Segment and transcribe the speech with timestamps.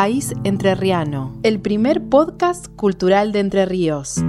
[0.00, 4.22] País Entrerriano, el primer podcast cultural de Entre Ríos.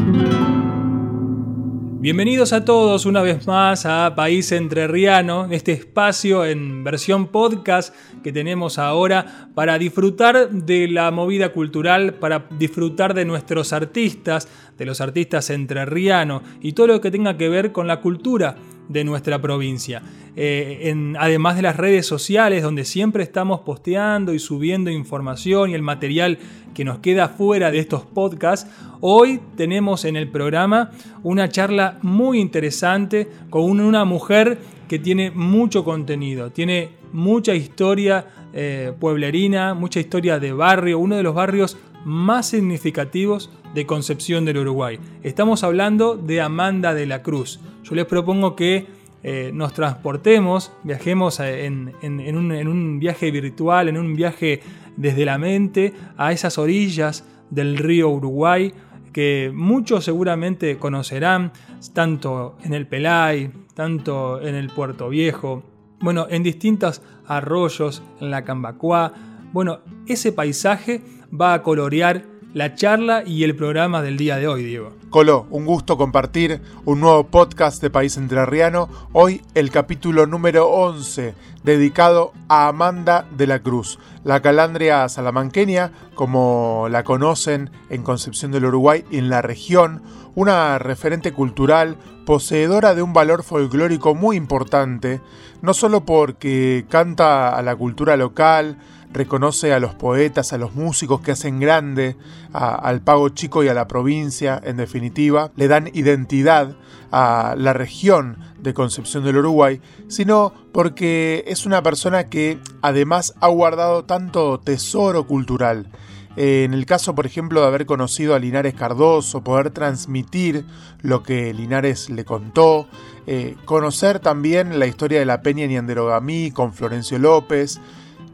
[2.00, 7.94] Bienvenidos a todos una vez más a País Entrerriano, este espacio en versión podcast
[8.24, 14.86] que tenemos ahora para disfrutar de la movida cultural, para disfrutar de nuestros artistas, de
[14.86, 18.56] los artistas entrerrianos y todo lo que tenga que ver con la cultura
[18.90, 20.02] de nuestra provincia.
[20.36, 25.76] Eh, en, además de las redes sociales, donde siempre estamos posteando y subiendo información y
[25.76, 26.38] el material
[26.74, 30.92] que nos queda fuera de estos podcasts, hoy tenemos en el programa
[31.24, 38.92] una charla muy interesante con una mujer que tiene mucho contenido, tiene mucha historia eh,
[39.00, 45.00] pueblerina, mucha historia de barrio, uno de los barrios más significativos de Concepción del Uruguay.
[45.22, 47.60] Estamos hablando de Amanda de la Cruz.
[47.90, 48.86] Yo les propongo que
[49.24, 54.62] eh, nos transportemos, viajemos en, un, viaje virtual, en un viaje
[54.96, 58.74] desde la mente a esas orillas del río Uruguay
[59.12, 61.52] que muchos seguramente conocerán,
[61.94, 65.64] tanto en el Pelay, tanto en el Puerto Viejo,
[66.00, 69.14] bueno, en distintos arroyos, en la Cambacuá.
[69.52, 74.64] Bueno, ese paisaje va a colorear la charla y el programa del día de hoy,
[74.64, 74.92] Diego.
[75.10, 78.90] Colo, un gusto compartir un nuevo podcast de País Entrerriano.
[79.14, 86.88] Hoy el capítulo número 11, dedicado a Amanda de la Cruz, la calandria salamanqueña, como
[86.90, 90.02] la conocen en Concepción del Uruguay y en la región,
[90.34, 95.22] una referente cultural, poseedora de un valor folclórico muy importante,
[95.62, 98.78] no solo porque canta a la cultura local,
[99.12, 102.16] reconoce a los poetas, a los músicos que hacen grande
[102.54, 106.76] al pago chico y a la provincia, en definitiva, le dan identidad
[107.12, 113.48] a la región de Concepción del Uruguay, sino porque es una persona que además ha
[113.48, 115.88] guardado tanto tesoro cultural.
[116.36, 120.64] En el caso, por ejemplo, de haber conocido a Linares Cardoso, poder transmitir
[121.02, 122.88] lo que Linares le contó,
[123.28, 127.82] eh, conocer también la historia de la Peña Nianderogamí con Florencio López,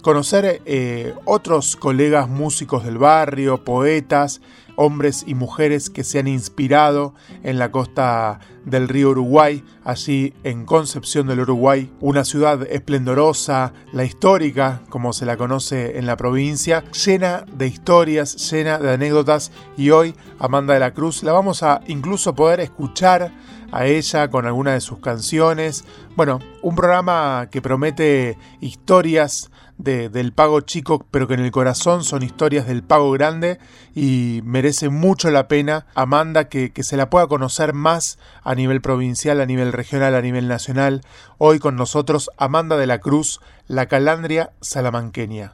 [0.06, 4.40] conocer eh, otros colegas músicos del barrio, poetas,
[4.76, 10.66] hombres y mujeres que se han inspirado en la costa del río Uruguay, allí en
[10.66, 16.84] Concepción del Uruguay, una ciudad esplendorosa, la histórica, como se la conoce en la provincia,
[16.92, 21.82] llena de historias, llena de anécdotas y hoy Amanda de la Cruz la vamos a
[21.88, 23.32] incluso poder escuchar
[23.72, 25.84] a ella con alguna de sus canciones.
[26.16, 32.24] Bueno, un programa que promete historias del pago chico, pero que en el corazón son
[32.24, 33.60] historias del pago grande
[33.94, 38.82] y merece mucho la pena, Amanda, que, que se la pueda conocer más a nivel
[38.82, 41.02] provincial, a nivel regional, a nivel nacional.
[41.38, 45.54] Hoy con nosotros Amanda de la Cruz, la calandria salamanqueña.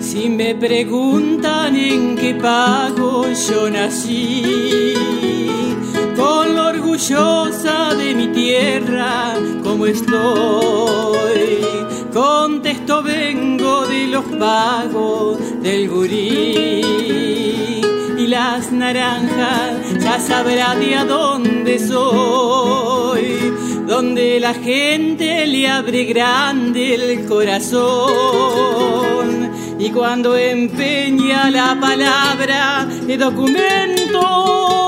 [0.00, 5.17] Si me preguntan en qué pago yo nací,
[6.98, 11.60] orgullosa de mi tierra como estoy,
[12.12, 16.82] contesto vengo de los pagos del gurí.
[18.18, 23.54] Y las naranjas ya sabrá de a dónde soy,
[23.86, 28.08] donde la gente le abre grande el corazón
[29.78, 34.87] y cuando empeña la palabra de documento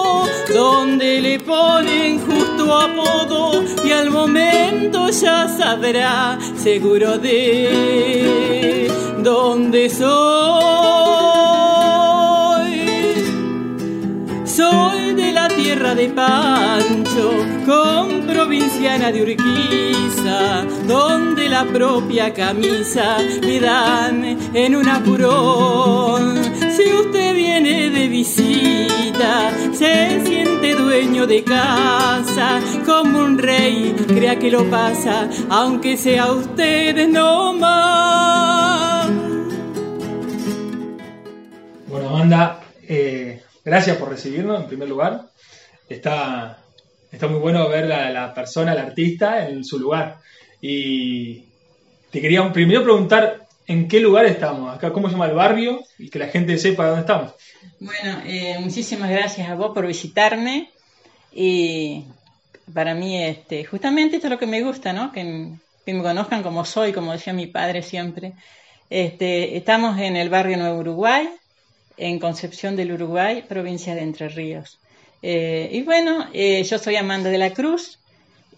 [0.53, 8.91] donde le ponen justo apodo y al momento ya sabrá seguro de
[9.23, 10.11] dónde soy
[14.45, 17.31] soy de la tierra de Pancho
[17.67, 26.43] con provinciana de Urquiza donde la propia camisa me dan en un apurón.
[26.77, 28.40] Si usted viene de visita,
[29.73, 37.07] se siente dueño de casa, como un rey, crea que lo pasa, aunque sea usted
[37.07, 39.11] no más.
[41.89, 45.27] Bueno, Amanda, eh, gracias por recibirnos en primer lugar.
[45.87, 46.63] Está,
[47.13, 50.17] está muy bueno ver a la persona, al artista, en su lugar.
[50.63, 51.45] Y
[52.11, 56.11] te quería primero preguntar en qué lugar estamos, acá cómo se llama el barrio y
[56.11, 57.35] que la gente sepa dónde estamos.
[57.79, 60.71] Bueno, eh, muchísimas gracias a vos por visitarme
[61.33, 62.03] y
[62.75, 65.13] para mí este, justamente esto es lo que me gusta, ¿no?
[65.13, 65.53] Que,
[65.87, 68.33] me conozcan como soy, como decía mi padre siempre.
[68.91, 71.29] Este, estamos en el barrio Nuevo Uruguay,
[71.97, 74.81] en Concepción del Uruguay, provincia de Entre Ríos.
[75.23, 78.00] Eh, y bueno, eh, yo soy Amanda de la Cruz,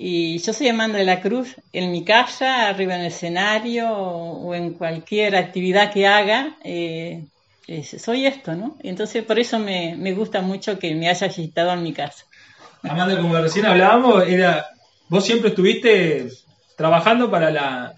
[0.05, 4.53] Y yo soy Amanda de la Cruz en mi casa, arriba en el escenario o
[4.53, 6.57] en cualquier actividad que haga.
[6.65, 7.23] Eh,
[8.01, 8.77] soy esto, ¿no?
[8.83, 12.25] Entonces por eso me, gusta mucho que me haya visitado en mi casa.
[12.83, 14.67] Amanda, como recién hablábamos, era
[15.09, 16.27] vos siempre estuviste
[16.77, 17.95] trabajando para la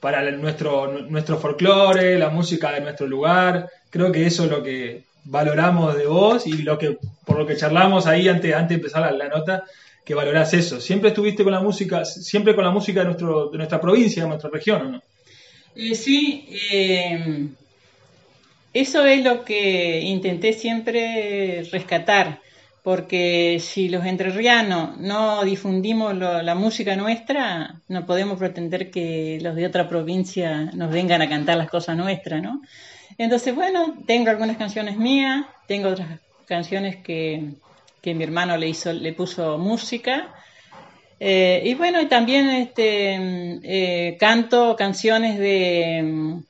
[0.00, 3.68] para nuestro nuestro folclore, la música de nuestro lugar.
[3.90, 7.58] Creo que eso es lo que valoramos de vos y lo que por lo que
[7.58, 9.64] charlamos ahí antes, antes de empezar la, nota,
[10.04, 10.80] que valorás eso.
[10.80, 14.28] Siempre estuviste con la música, siempre con la música de, nuestro, de nuestra provincia, de
[14.28, 15.02] nuestra región, no?
[15.74, 17.48] Eh, sí, eh,
[18.74, 22.40] eso es lo que intenté siempre rescatar,
[22.82, 29.66] porque si los entrerrianos no difundimos la música nuestra, no podemos pretender que los de
[29.66, 32.60] otra provincia nos vengan a cantar las cosas nuestras, ¿no?
[33.18, 37.50] Entonces, bueno, tengo algunas canciones mías, tengo otras canciones que,
[38.04, 40.34] mi hermano le hizo, le puso música.
[41.20, 43.14] Eh, y bueno, y también este,
[43.62, 46.40] eh, canto canciones de,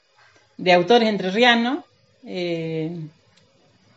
[0.56, 1.84] de autores entrerrianos,
[2.26, 2.90] eh,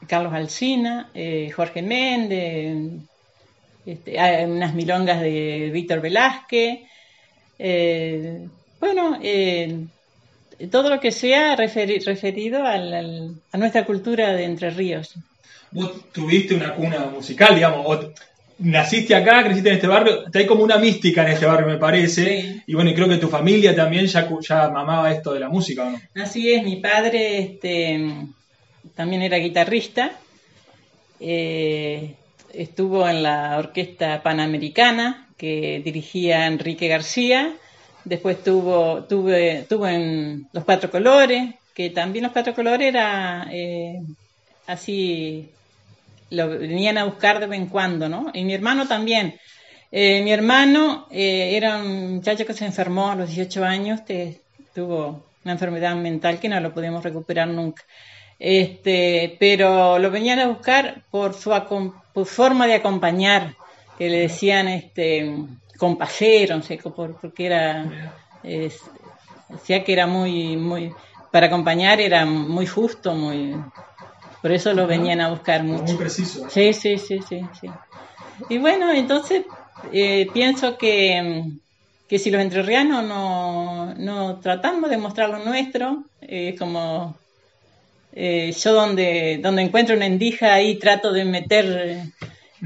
[0.06, 1.10] Carlos Alsina,
[1.56, 3.02] Jorge Méndez,
[3.86, 6.82] este, unas milongas de Víctor Velázquez.
[8.80, 9.18] bueno,
[10.70, 15.16] todo lo que sea referido a nuestra cultura de Entre Ríos.
[15.76, 18.08] Vos tuviste una cuna musical, digamos,
[18.60, 22.64] naciste acá, creciste en este barrio, hay como una mística en este barrio, me parece.
[22.66, 25.90] Y bueno, y creo que tu familia también ya, ya mamaba esto de la música,
[25.90, 26.24] no?
[26.24, 28.10] Así es, mi padre este,
[28.96, 30.14] también era guitarrista.
[31.20, 32.16] Eh,
[32.54, 37.54] estuvo en la orquesta panamericana que dirigía Enrique García
[38.06, 44.00] Después tuvo, tuve, tuvo en Los Cuatro Colores, que también Los Cuatro Colores era eh,
[44.68, 45.50] así,
[46.30, 48.32] lo venían a buscar de vez en cuando, ¿no?
[48.34, 49.40] Y mi hermano también.
[49.92, 54.02] Eh, mi hermano eh, era un muchacho que se enfermó a los 18 años,
[54.74, 57.84] tuvo una enfermedad mental que no lo pudimos recuperar nunca.
[58.38, 61.54] Este, pero lo venían a buscar por su
[62.26, 63.56] forma de acompañar,
[63.98, 65.34] que le decían este
[65.78, 66.60] compasero,
[67.22, 68.12] porque era,
[68.44, 70.92] decía que era muy, muy,
[71.32, 73.56] para acompañar era muy justo, muy,
[74.46, 75.86] por eso lo venían a buscar mucho.
[75.86, 76.48] Muy preciso.
[76.52, 77.68] Sí, sí, sí, sí, sí.
[78.48, 79.44] Y bueno, entonces
[79.92, 81.46] eh, pienso que,
[82.08, 87.18] que si los entrerrianos no, no tratamos de mostrar lo nuestro, eh, como
[88.14, 92.04] eh, yo donde, donde encuentro una endija ahí trato de meter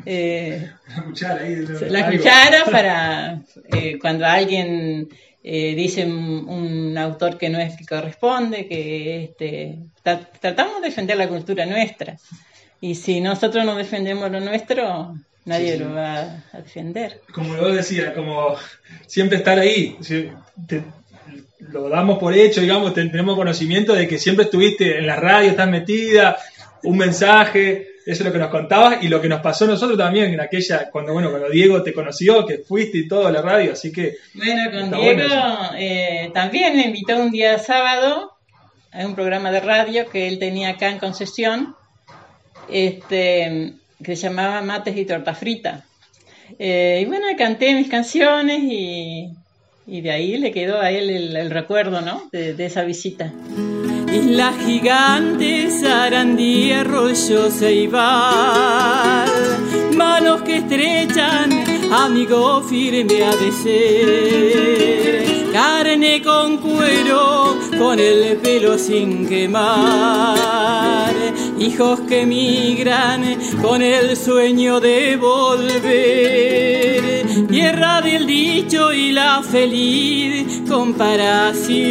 [0.05, 0.69] eh,
[1.89, 3.39] la cuchara para
[3.71, 5.07] eh, cuando alguien
[5.44, 9.80] eh, dice un, autor que no es que corresponde, que este,
[10.41, 12.18] tratamos de defender la cultura nuestra.
[12.81, 15.15] Y si nosotros no defendemos lo nuestro,
[15.45, 17.21] nadie lo va a defender.
[17.33, 18.56] Como lo decía, como
[19.07, 19.97] siempre estar ahí.
[21.59, 25.69] lo damos por hecho, digamos, tenemos conocimiento de que siempre estuviste en la radio, estás
[25.69, 26.38] metida,
[26.83, 29.95] un mensaje, eso es lo que nos contabas y lo que nos pasó a nosotros
[29.95, 33.44] también en aquella, cuando bueno, cuando Diego te conoció, que fuiste y todo a la
[33.44, 34.15] radio, así que...
[34.33, 35.35] Bueno, con Diego
[35.78, 38.31] eh, también me invitó un día sábado
[38.92, 41.75] a un programa de radio que él tenía acá en Concesión,
[42.68, 43.73] este,
[44.04, 45.85] que se llamaba Mates y Torta Frita.
[46.57, 49.35] Eh, y bueno, canté mis canciones y,
[49.85, 52.28] de ahí le quedó a él el, recuerdo, ¿no?
[52.31, 53.31] De, de esa visita.
[54.11, 59.30] Isla gigante, Sarandí, Arroyo, Ceibal,
[59.95, 61.51] manos que estrechan,
[61.92, 71.13] amigo firme ha de ser, carne con cuero, con el pelo sin quemar,
[71.59, 76.98] hijos que migran con el sueño de volver,
[77.49, 81.89] tierra del dicho y la feliz comparación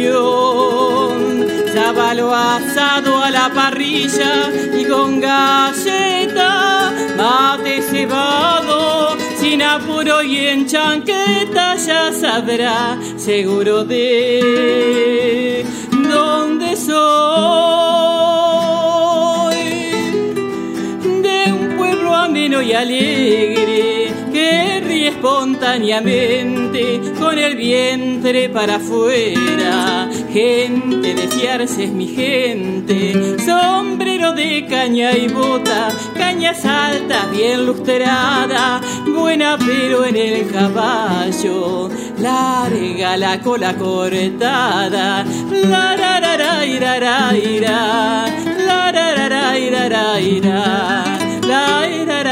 [2.15, 4.49] lo asado a la parrilla
[4.79, 16.75] y con galleta, mate cebado, sin apuro y en chanqueta ya sabrá seguro de dónde
[16.75, 16.99] soy.
[21.21, 23.98] De un pueblo ameno y alegre
[24.39, 30.09] que ríe espontáneamente con el vientre para afuera.
[30.31, 38.81] Gente de fiarse es mi gente, sombrero de caña y bota, cañas altas bien lustrada,
[39.07, 45.25] buena pero en el caballo, larga la cola cortada,
[45.73, 48.25] la ra ira,
[48.67, 51.18] la ra ra ra ira ra ira, la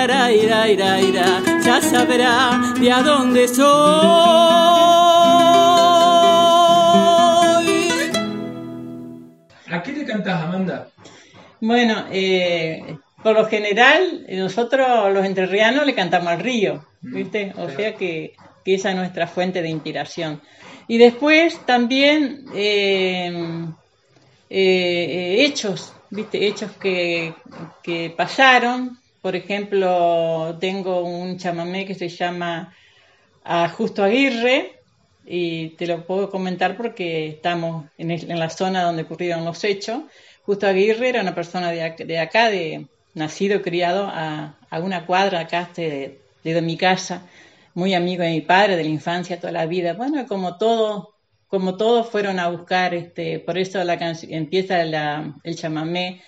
[0.08, 3.68] ira ra ira, ira, ira, ira, ya sabrá de a dónde soy.
[9.70, 10.88] ¿A qué le cantás, Amanda?
[11.60, 17.54] Bueno, eh, por lo general, nosotros los entrerrianos le cantamos al río, mm, ¿viste?
[17.58, 18.34] O sea que,
[18.64, 20.42] esa es nuestra fuente de inspiración.
[20.88, 23.66] Y después también eh,
[24.50, 26.48] eh, hechos, ¿viste?
[26.48, 27.34] Hechos que,
[27.84, 29.00] que pasaron.
[29.28, 32.74] Por ejemplo, tengo un chamamé que se llama
[33.44, 34.80] a Justo Aguirre,
[35.26, 40.04] y te lo puedo comentar porque estamos en, la zona donde ocurrieron los hechos.
[40.44, 45.70] Justo Aguirre era una persona de, de acá, de, nacido, criado a, una cuadra acá
[45.76, 47.24] de, de, mi casa,
[47.74, 49.94] muy amigo de mi padre de la infancia, toda la vida.
[49.94, 51.16] Bueno, como todo,
[51.50, 53.96] como todos fueron a buscar, este, por eso la
[54.30, 56.22] empieza el chamamé,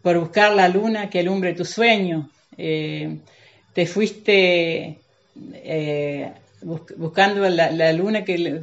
[0.00, 2.30] por buscar la luna que alumbre tu sueño.
[2.58, 3.18] Eh,
[3.72, 4.98] te fuiste
[5.54, 6.32] eh,
[6.96, 8.62] buscando la, luna que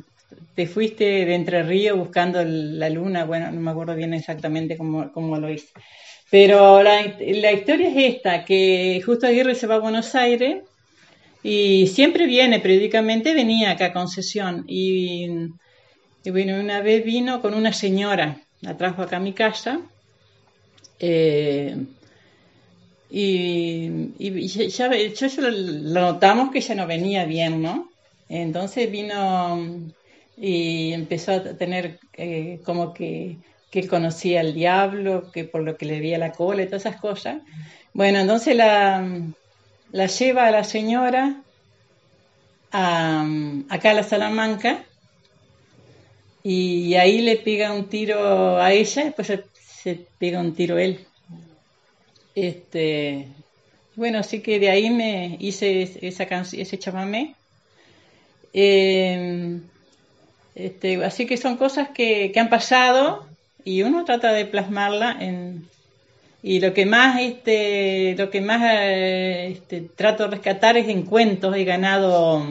[0.56, 5.12] te fuiste de Entre Ríos buscando la luna, bueno, no me acuerdo bien exactamente cómo,
[5.12, 5.70] cómo lo hice.
[6.30, 10.64] Pero la, la, historia es esta, que justo Aguirre se va a Buenos Aires
[11.44, 14.66] y siempre viene, periódicamente venía acá a Concesión.
[14.68, 15.30] Y,
[16.24, 19.80] y bueno, una vez vino con una señora, la trajo acá a mi casa.
[21.00, 21.78] Eh,
[23.10, 25.52] y, y ya, lo,
[26.02, 27.90] notamos que ya no venía bien, ¿no?
[28.30, 29.92] Entonces vino
[30.38, 33.38] y empezó a tener eh, como que
[33.76, 37.02] que conocía al diablo, que por lo que le veía la cola y todas esas
[37.02, 37.42] cosas.
[37.94, 39.06] Bueno, entonces la,
[39.92, 41.42] la lleva a la señora
[42.72, 43.26] a,
[43.68, 44.86] acá a la Salamanca
[46.42, 51.06] y ahí le pega un tiro a ella después se, pega un tiro él.
[52.36, 53.28] Este,
[53.96, 57.36] bueno, así que de ahí me hice esa ese chamamé.
[58.54, 59.60] Eh,
[60.54, 63.26] este, así que son cosas que, que han pasado
[63.66, 65.68] y uno trata de plasmarla en
[66.48, 71.02] y lo que más este lo que más eh, este, trato de rescatar es en
[71.02, 72.48] cuentos he ganado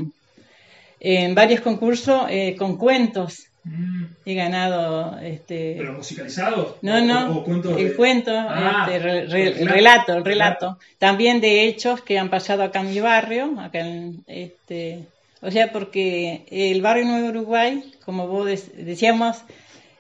[0.99, 4.05] en varios concursos eh, con cuentos mm.
[4.25, 7.45] he ganado este pero musicalizado no no
[7.77, 12.81] el cuento ah, este, el relato el relato también de hechos que han pasado acá
[12.81, 15.07] en mi barrio acá en este
[15.41, 19.45] o sea porque el barrio Nuevo Uruguay como vos decíamos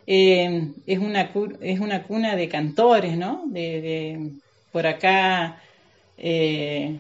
[0.07, 1.31] eh, es, una,
[1.61, 3.45] es una cuna de cantores, ¿no?
[3.47, 4.33] De,
[4.71, 5.63] por acá
[6.19, 6.99] eh,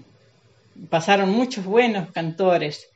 [0.89, 2.89] pasaron muchos buenos cantores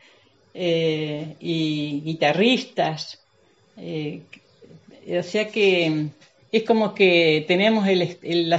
[0.54, 3.22] eh, y guitarristas.
[3.78, 6.08] O sea que
[6.50, 7.86] es como que tenemos
[8.22, 8.58] la,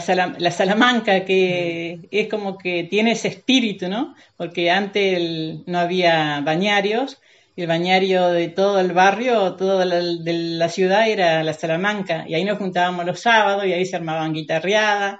[0.51, 4.15] Salamanca que es como que tiene ese espíritu, ¿no?
[4.37, 7.19] Porque antes no había bañarios
[7.61, 12.33] el bañario de todo el barrio, toda la, de la ciudad era la Salamanca, y
[12.35, 15.19] ahí nos juntábamos los sábados y ahí se armaban guitarreadas.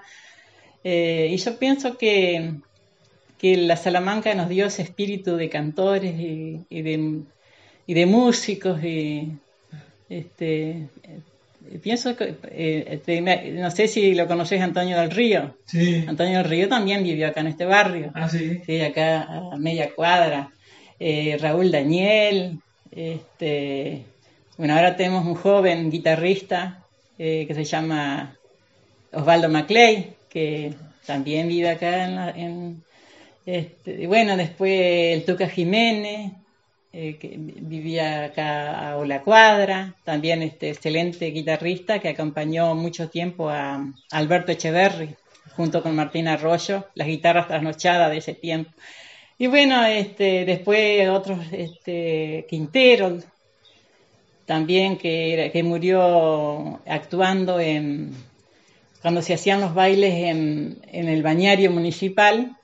[0.82, 2.54] Eh, y yo pienso que,
[3.38, 7.20] que, la Salamanca nos dio ese espíritu de cantores y, de,
[7.86, 8.82] y de, músicos.
[8.82, 9.32] Y,
[10.10, 10.88] este,
[11.82, 15.56] pienso que, eh, no sé si lo conocés Antonio del Río.
[15.64, 16.04] Sí.
[16.06, 18.10] Antonio del Río también vivió acá en este barrio.
[18.14, 18.60] Ah, sí.
[18.66, 20.50] Sí, acá a media cuadra.
[20.98, 22.58] Eh, Raúl Daniel,
[22.90, 24.04] este,
[24.58, 26.84] bueno, ahora tenemos un joven guitarrista
[27.18, 28.36] eh, que se llama
[29.12, 30.74] Osvaldo Maclay, que
[31.06, 32.82] también vive acá en,
[33.46, 36.32] este, bueno, después el Tuca Jiménez,
[36.92, 43.48] eh, que vivía acá a la cuadra, también este excelente guitarrista que acompañó mucho tiempo
[43.48, 45.14] a Alberto Echeverry
[45.56, 48.72] junto con Martín Arroyo, las guitarras trasnochadas de ese tiempo.
[49.38, 53.18] Y bueno, este, después otros, este, Quintero,
[54.44, 58.12] también que, que murió actuando en,
[59.00, 62.56] cuando se hacían los bailes en, en el bañario municipal,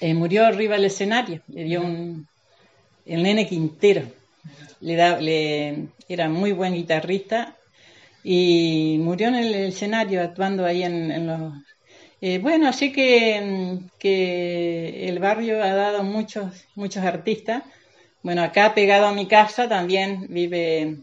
[0.00, 2.28] eh, murió arriba del escenario, le dio un,
[3.06, 4.02] el nene Quintero,
[4.80, 7.56] le, da, le era muy buen guitarrista
[8.24, 11.52] y murió en el escenario actuando ahí en, en los
[12.24, 17.64] eh, bueno, así que, que, el barrio ha dado muchos, muchos artistas.
[18.22, 20.98] Bueno, acá pegado a mi casa también vive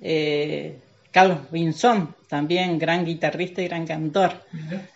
[0.00, 0.76] eh,
[1.12, 4.42] Carlos Vinson, también gran guitarrista y gran cantor.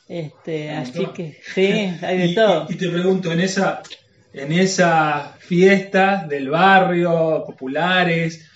[0.08, 1.70] Este, así que sí,
[2.02, 2.66] hay de todo.
[2.68, 3.80] Y, te pregunto, en esa,
[4.32, 8.48] en esa fiesta del barrio, populares,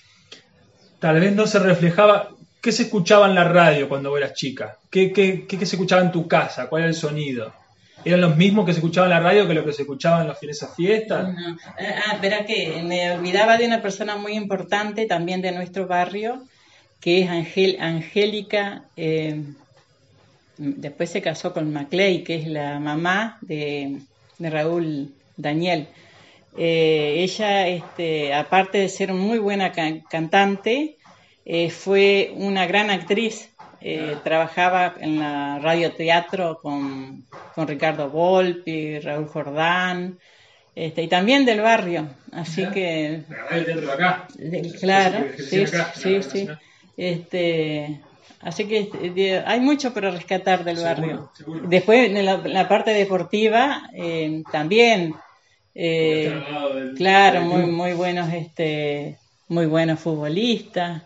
[0.99, 2.31] tal vez no se reflejaba,
[2.67, 4.77] ¿Qué se escuchaba en la radio cuando eras chica?
[4.91, 6.69] ¿Qué, qué, qué, se escuchaba en tu casa?
[6.69, 7.55] ¿Cuál era el sonido?
[8.05, 10.27] ¿Eran los mismos que se escuchaban en la radio que los que se escuchaban en
[10.27, 11.33] los fines de fiesta?
[11.79, 16.43] Ah, verá que me olvidaba de una persona muy importante también de nuestro barrio,
[17.01, 19.45] que es Angel, Angélica, eh,
[20.59, 24.01] después se casó con Maclay, que es la mamá de,
[24.41, 25.89] Raúl Daniel.
[26.57, 30.97] Eh, ella, este, aparte de ser muy buena cantante,
[31.45, 33.51] eh, fue una gran actriz.
[34.25, 37.25] trabajaba en la radioteatro con,
[37.55, 40.19] con Ricardo Volpi, Raúl Jordán,
[40.77, 42.07] este, y también del barrio.
[42.33, 43.23] Así que.
[43.51, 44.29] de acá.
[44.79, 45.65] claro, sí,
[45.95, 46.49] sí, sí.
[46.99, 48.01] Este,
[48.43, 51.33] así que hay mucho para rescatar del barrio.
[51.67, 55.15] Después, en la, parte deportiva, eh, también.
[55.79, 59.19] Eh, claro, muy, muy buenos, este,
[59.49, 61.03] muy buenos futbolistas.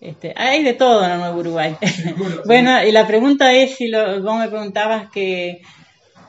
[0.00, 1.76] Este, hay de todo en el Nuevo Uruguay.
[2.44, 5.62] bueno, y la pregunta es si lo, vos me preguntabas que...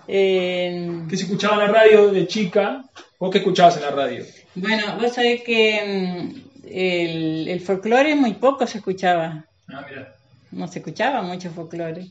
[0.07, 2.83] Eh, ¿Qué se escuchaba en la radio de chica?
[3.17, 4.23] ¿Vos qué escuchabas en la radio?
[4.53, 9.45] Bueno, vos sabés que mm, el, el folclore muy poco se escuchaba.
[9.69, 9.83] Ah,
[10.51, 12.05] no se escuchaba mucho folclore.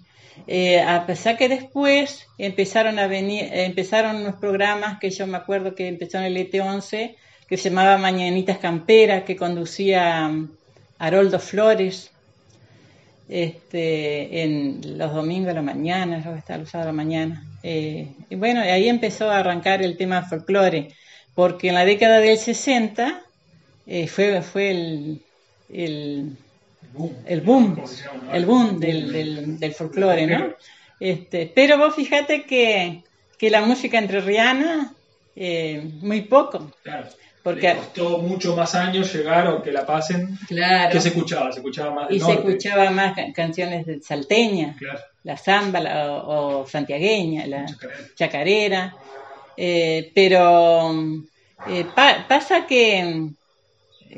[0.47, 5.75] Eh, a pesar que después empezaron a venir, empezaron unos programas que yo me acuerdo
[5.75, 7.17] que empezó en el ET11,
[7.49, 10.49] que se llamaba Mañanitas Camperas, que conducía um,
[10.99, 12.11] Haroldo Flores,
[13.29, 17.47] este, en los domingos de la mañana, yo estaba los sábados de la mañana.
[17.63, 20.89] Eh, y bueno, ahí empezó a arrancar el tema folclore,
[21.35, 23.23] porque en la década del 60
[23.87, 25.23] eh, fue, fue el,
[25.73, 26.37] el,
[26.93, 27.83] boom, el boom,
[28.33, 30.55] el boom del, del, folclore, ¿no?
[31.01, 33.03] Este, pero vos fíjate que,
[33.39, 34.93] que la música entrerriana,
[35.35, 36.71] eh, muy poco.
[36.83, 37.09] Claro.
[37.43, 40.39] Porque costó mucho más años llegar o que la pasen.
[40.47, 40.93] Claro.
[40.93, 42.11] Que se escuchaba, se escuchaba más.
[42.11, 44.77] y se escuchaba más canciones de salteña,
[45.25, 45.81] la samba
[46.25, 47.67] o, santiagueña, la
[48.15, 48.95] chacarera.
[49.57, 50.95] Eh, pero
[51.67, 51.85] eh,
[52.29, 53.33] pasa que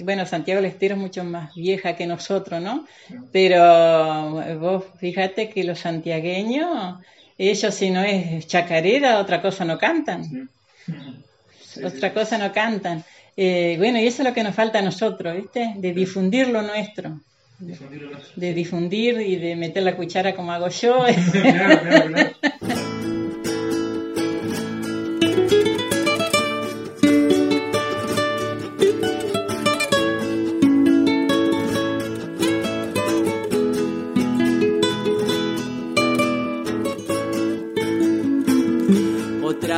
[0.02, 2.87] bueno, Santiago del Estero es mucho más vieja que nosotros, ¿no?
[3.33, 6.96] Pero vos fíjate que los santiagueños,
[7.38, 10.48] ellos si no es chacarera, otra cosa no cantan.
[11.85, 13.04] otra cosa no cantan.
[13.37, 15.74] Eh, bueno, y eso es lo que nos falta a nosotros, ¿viste?
[15.76, 17.20] De difundir lo nuestro.
[18.37, 21.04] De difundir y de meter la cuchara como hago yo.
[21.33, 22.84] claro, claro, claro.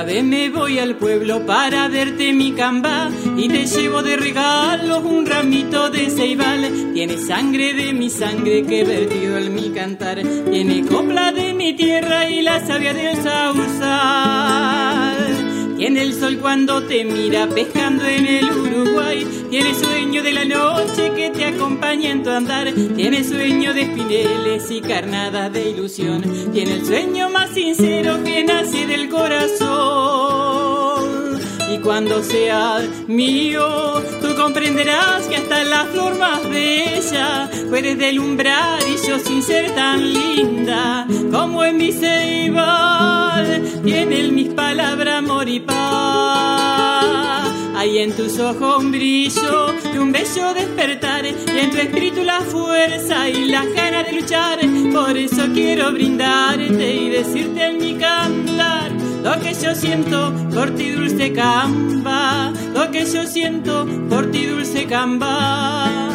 [0.05, 5.89] Me voy al pueblo para verte mi camba y te llevo de regalos un ramito
[5.91, 6.93] de ceibal.
[6.93, 10.21] Tiene sangre de mi sangre que he vertido en mi cantar.
[10.51, 14.86] Tiene copla de mi tierra y la savia del sausal.
[15.77, 19.27] Tiene el sol cuando te mira pescando en el Uruguay.
[19.51, 22.73] Tiene sueño de la noche que te acompaña en tu andar.
[22.97, 26.23] Tiene sueño de espineles y carnadas de ilusión.
[26.53, 30.47] Tiene el sueño más sincero que nace del corazón.
[31.71, 34.03] Y cuando seas mío,
[34.47, 41.05] comprenderás que hasta la flor más bella puede delumbrar y yo sin ser tan linda
[41.33, 47.49] como en mi ceibal tiene mis palabras amor y paz.
[47.75, 52.41] Hay en tus ojos un brillo y un bello despertar, y en tu espíritu la
[52.41, 54.61] fuerza y la ganas de luchar.
[54.93, 58.96] Por eso quiero brindarte y decirte en mi cantar
[59.27, 64.87] lo que yo siento por ti, dulce camba, lo que yo siento por ti, dulce
[64.87, 66.06] camba.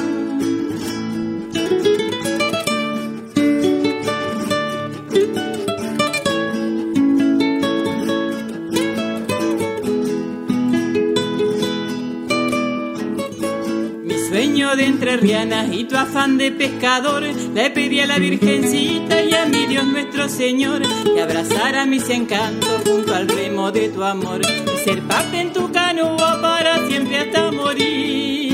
[14.76, 19.66] De entrerrianas y tu afán de pescador, le pedí a la Virgencita y a mi
[19.66, 25.02] Dios nuestro Señor que abrazara mis encantos junto al remo de tu amor y ser
[25.04, 28.51] parte en tu canoa para siempre hasta morir.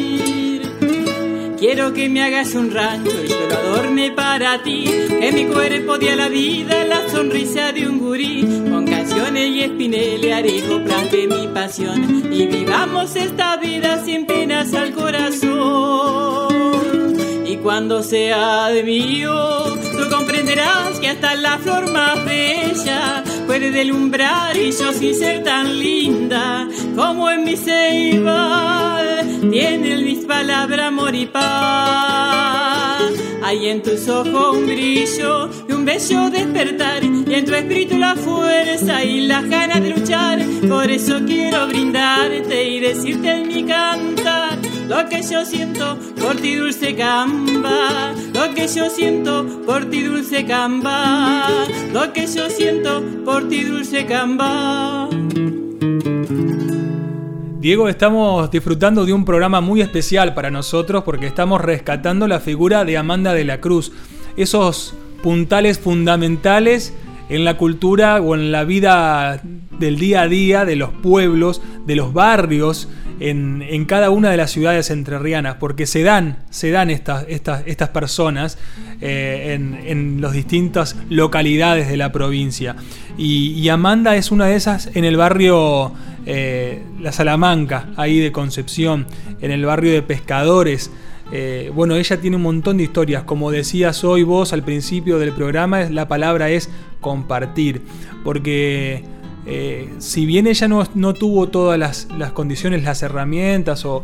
[1.67, 5.97] Quiero que me hagas un rancho y yo lo adorne para ti, que mi cuerpo
[5.97, 11.27] dé la vida la sonrisa de un gurí, con canciones y espineles haré coplas de
[11.27, 12.33] mi pasión.
[12.33, 16.47] Y vivamos esta vida sin penas al corazón.
[17.45, 23.25] Y cuando sea de mío, tú comprenderás que hasta la flor más bella
[23.59, 31.15] delumbrar y yo sin ser tan linda como en mi ceibal tiene mis palabras amor
[31.15, 32.47] y paz
[33.47, 38.13] hay en tus ojos un brillo y un bello despertar, y en tu espíritu la
[38.13, 40.39] fuerza y las ganas de luchar.
[40.67, 44.46] Por eso quiero brindarte y decirte en mi cantar
[44.87, 48.13] lo que yo siento por ti, dulce camba.
[48.33, 51.47] Lo que yo siento por ti, dulce camba.
[51.91, 55.09] Lo que yo siento por ti, dulce camba.
[57.59, 62.85] Diego, estamos disfrutando de un programa muy especial para nosotros porque estamos rescatando la figura
[62.85, 63.91] de Amanda de la Cruz.
[64.37, 66.93] Esos puntales fundamentales
[67.29, 69.41] en la cultura o en la vida
[69.79, 72.87] del día a día de los pueblos, de los barrios,
[73.19, 77.89] en, cada una de las ciudades entrerrianas, porque se dan, se dan estas, estas, estas
[77.89, 78.57] personas
[79.01, 82.75] eh, en, las distintas localidades de la provincia.
[83.17, 85.91] Y, Amanda es una de esas en el barrio
[86.25, 89.07] eh, La Salamanca, ahí de Concepción,
[89.41, 90.91] en el barrio de Pescadores.
[91.31, 93.23] Eh, bueno, ella tiene un montón de historias.
[93.23, 96.69] Como decías hoy vos al principio del programa, la palabra es
[97.01, 97.81] compartir.
[98.23, 99.03] Porque
[99.49, 104.03] eh, si bien ella no, tuvo todas las, condiciones, las herramientas o,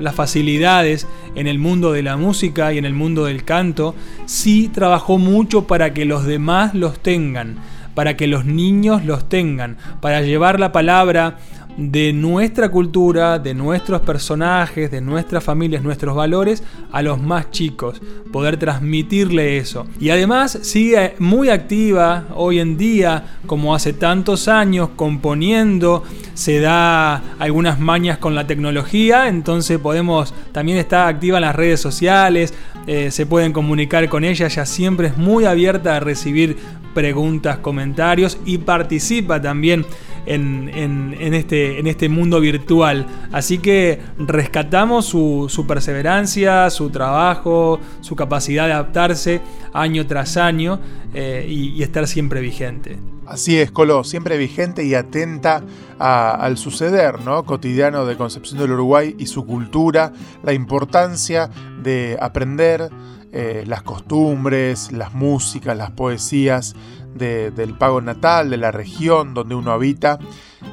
[0.00, 4.70] las facilidades en el mundo de la música y en el mundo del canto, sí
[4.72, 7.56] trabajó mucho para que los demás los tengan,
[7.94, 11.38] para que los niños los tengan, para llevar la palabra
[11.78, 18.02] de nuestra cultura, de nuestros personajes, de nuestras familias, nuestros valores a los más chicos,
[18.32, 19.86] poder transmitirle eso.
[20.00, 26.02] Y además sigue muy activa hoy en día, como hace tantos años, componiendo,
[26.34, 31.80] se da algunas mañas con la tecnología, entonces podemos, también está activa en las redes
[31.80, 32.54] sociales,
[32.88, 36.56] eh, se pueden comunicar con ella, ella siempre es muy abierta a recibir
[36.98, 39.86] preguntas, comentarios y participa también
[40.26, 43.06] en, este, en este mundo virtual.
[43.30, 49.40] Así que rescatamos su, perseverancia, su trabajo, su capacidad de adaptarse
[49.72, 50.80] año tras año
[51.14, 52.98] eh, y, estar siempre vigente.
[53.28, 55.62] Así es, Colo, siempre vigente y atenta
[56.00, 57.44] al suceder ¿no?
[57.44, 61.48] cotidiano de Concepción del Uruguay y su cultura, la importancia
[61.80, 62.90] de aprender
[63.32, 66.74] eh, las costumbres, las músicas, las poesías
[67.14, 70.18] del pago natal, de la región donde uno habita.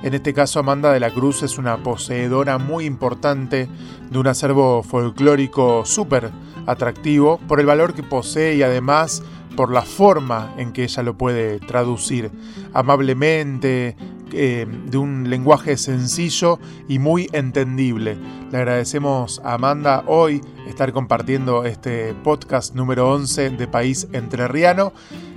[0.04, 3.68] En este caso, Amanda de la Cruz es una poseedora muy importante
[4.10, 6.30] de un acervo folclórico súper
[6.68, 9.24] atractivo por el valor que posee y además
[9.56, 12.30] por la forma en que ella lo puede traducir
[12.74, 13.96] amablemente,
[14.36, 18.18] eh, de un lenguaje sencillo y muy entendible.
[18.52, 24.94] Le agradecemos a Amanda hoy estar compartiendo este podcast número 11 de País Entrerriano.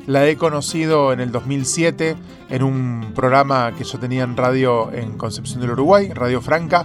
[0.07, 2.17] La he conocido en el 2007
[2.49, 6.85] en un programa que yo tenía en radio en Concepción del Uruguay, Radio Franca,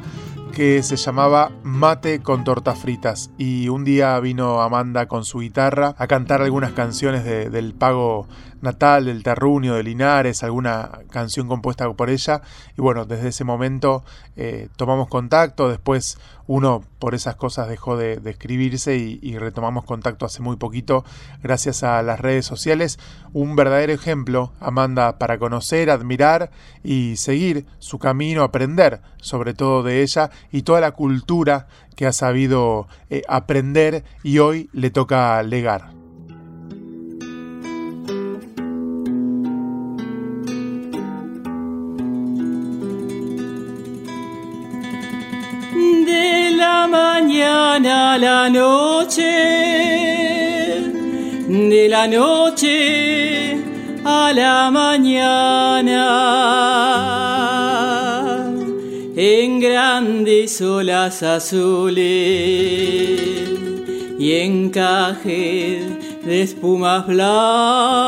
[0.54, 3.32] que se llamaba Mate con tortas fritas.
[3.38, 8.28] Y un día vino Amanda con su guitarra a cantar algunas canciones del pago
[8.63, 12.41] natal, del terruño, de Linares, alguna canción compuesta por ella.
[12.78, 14.04] Y bueno, desde ese momento
[14.36, 20.41] eh, tomamos contacto, después uno por esas cosas dejó de, escribirse y, retomamos contacto hace
[20.41, 21.04] muy poquito
[21.41, 22.99] gracias a las redes sociales.
[23.34, 26.49] Un verdadero ejemplo, Amanda, para conocer, admirar
[26.84, 32.13] y seguir su camino, aprender sobre todo de ella y toda la cultura que ha
[32.13, 36.02] sabido eh, aprender y hoy le toca legar.
[46.93, 49.34] Mañana a la noche,
[51.71, 53.58] de la noche
[54.06, 56.03] a la mañana,
[59.15, 61.97] en grandes olas azules
[64.19, 65.84] y encajes
[66.25, 68.03] de espumas blancas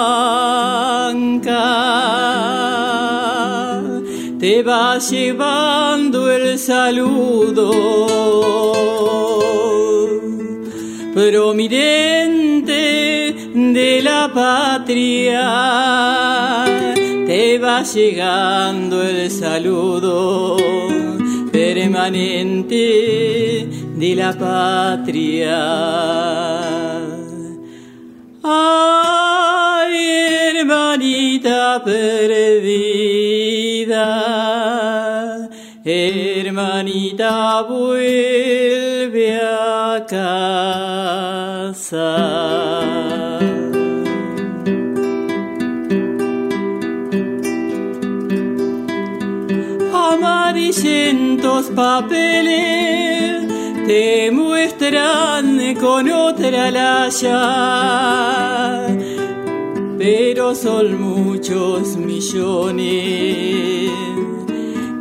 [4.39, 8.55] te va llevando el saludo
[11.15, 12.73] prominente
[13.54, 15.45] de la patria.
[17.25, 20.58] Te va llegando el saludo
[21.54, 22.75] permanente
[23.95, 25.58] de la patria.
[28.43, 29.95] Ay,
[30.49, 32.99] hermanita perdida,
[35.86, 37.65] hermanita
[39.15, 40.97] vuelve a casa.
[49.93, 53.47] Amarillentos papeles
[53.88, 57.38] te muestran con otra laya,
[59.97, 63.91] pero son muchos millones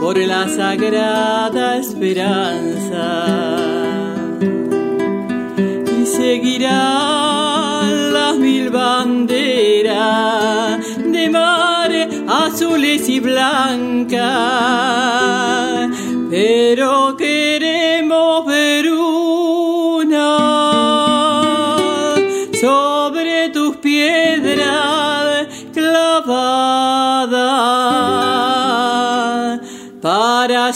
[0.09, 3.05] por la sagrada esperanza.
[6.01, 7.83] Y seguirá
[8.39, 9.93] mil banderas
[10.97, 11.91] de mar
[12.27, 14.19] azules y blancas,
[16.31, 17.28] pero queremos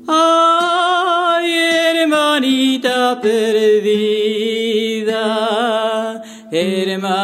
[0.07, 4.28] Ay, hermanita perdida,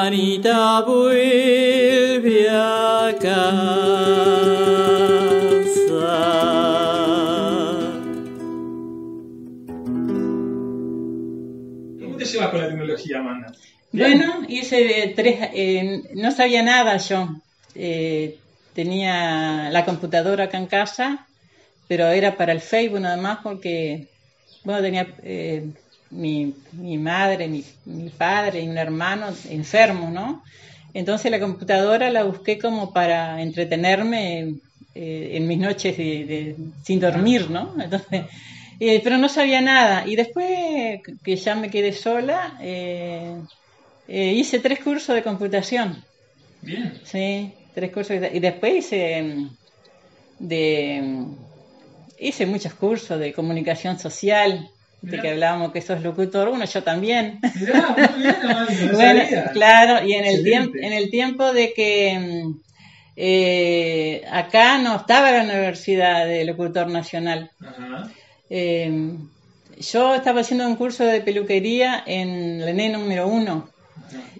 [0.05, 3.85] hermanita vuelve acá.
[12.51, 13.53] con la tecnología, Amanda?
[13.93, 17.29] Bueno, hice tres, eh, no sabía nada yo.
[17.75, 18.39] Eh,
[18.75, 21.27] tenía la computadora acá en casa,
[21.89, 24.09] pero era para el Facebook nada más porque,
[24.65, 25.71] bueno, tenía eh,
[26.11, 30.43] mi, mi, madre, mi, mi, padre y un hermano enfermos, ¿no?
[30.93, 34.55] Entonces la computadora la busqué como para entretenerme
[34.95, 37.75] en mis noches de, sin dormir, ¿no?
[37.83, 38.27] Entonces
[38.81, 40.05] eh, pero no sabía nada.
[40.07, 43.41] Y después que ya me quedé sola, eh,
[44.09, 46.05] eh, hice tres cursos de computación.
[46.63, 47.01] Bien.
[47.05, 48.17] Sí, tres cursos.
[48.33, 49.57] Y después hice, mm,
[50.41, 51.35] de, mm,
[52.19, 54.69] hice muchos cursos de comunicación social.
[55.11, 57.41] De que hablábamos que sos locutor, uno yo también.
[58.93, 62.53] bueno, claro, y en el, tiempo, en el tiempo de que
[64.25, 67.51] mm, acá no estaba la Universidad de Locutor Nacional.
[67.61, 68.11] Ajá.
[68.51, 69.17] Eh,
[69.79, 73.69] yo estaba haciendo un curso de peluquería en la ENE número uno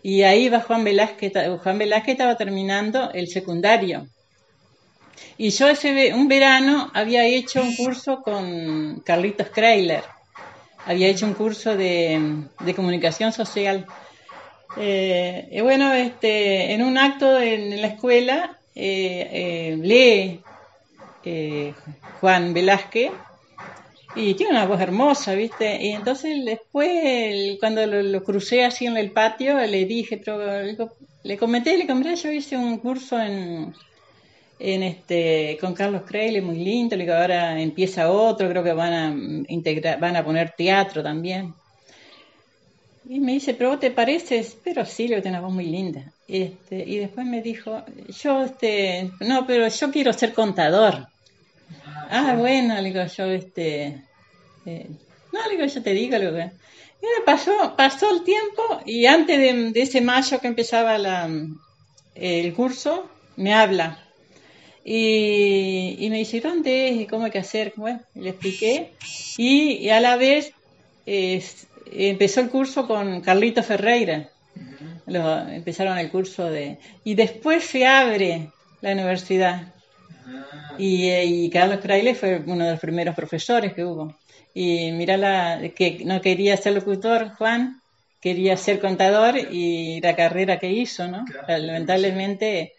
[0.03, 4.07] y ahí va Juan Velázquez, Juan Velázquez estaba terminando el secundario.
[5.37, 10.05] Y yo ese un verano había hecho un curso con Carlitos Kreiler,
[10.87, 12.45] había hecho un curso de,
[12.75, 13.87] comunicación social.
[14.77, 20.41] Eh, y bueno, este, en un acto en la escuela eh, lee
[22.21, 23.13] Juan Velázquez
[24.17, 25.83] y tiene una voz hermosa, ¿viste?
[25.83, 30.39] Y entonces después, cuando lo, crucé así en el patio, le dije, pero
[31.23, 33.75] le, comenté, le comenté, yo hice un curso en,
[34.65, 39.53] en este con Carlos Creile, muy lindo, digo, ahora empieza otro, creo que van a
[39.53, 41.53] integrar, van a poner teatro también.
[43.07, 46.11] Y me dice, pero vos te pareces, pero sí, le tengo una voz muy linda.
[46.27, 47.85] Este, y después me dijo,
[48.23, 51.09] yo, este, no, pero yo quiero ser contador.
[52.11, 54.03] Ah, bueno, le digo yo, este.
[54.65, 54.87] Eh,
[55.33, 56.51] no, le digo, yo te digo que.
[57.03, 61.29] Y pasó, pasó el tiempo y antes de, ese mayo que empezaba la,
[62.15, 64.04] el curso, me habla.
[64.85, 67.01] Y, me dice, ¿dónde es?
[67.01, 67.73] ¿Y cómo hay que hacer?
[67.77, 68.93] Bueno, le expliqué.
[69.39, 70.53] Y, a la vez
[71.07, 74.29] empezó el curso con Carlito Ferreira.
[75.07, 76.79] empezaron el curso de...
[77.03, 78.51] Y después se abre
[78.83, 79.75] la universidad.
[80.79, 84.17] Eh, y, Carlos Craile fue uno de los primeros profesores que hubo.
[84.53, 87.81] Y mira la, que no quería ser locutor, Juan,
[88.21, 91.25] quería ser contador y la carrera que hizo, ¿no?
[91.49, 92.73] Lamentablemente,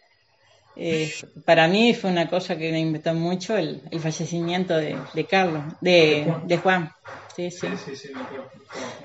[0.76, 1.14] eh,
[1.46, 4.98] para mí fue una cosa que me inventó mucho el, fallecimiento de,
[5.30, 6.92] Carlos, de, Juan.
[7.36, 7.68] Sí, sí.
[7.84, 8.10] sí, sí,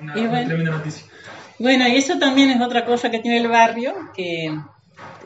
[0.00, 0.14] Una,
[0.46, 1.06] tremenda noticia.
[1.58, 4.50] Bueno, y eso también es otra cosa que tiene el barrio, que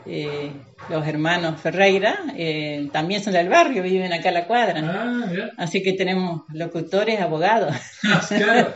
[0.05, 0.51] eh,
[0.89, 4.81] los hermanos Ferreira eh, también son del barrio, viven acá a la cuadra.
[4.83, 7.75] Ah, Así que tenemos locutores, abogados.
[8.03, 8.71] Ah, claro,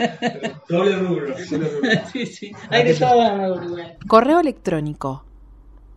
[0.67, 1.35] doble rubro.
[2.13, 5.25] sí, sí, hay de todo en Correo electrónico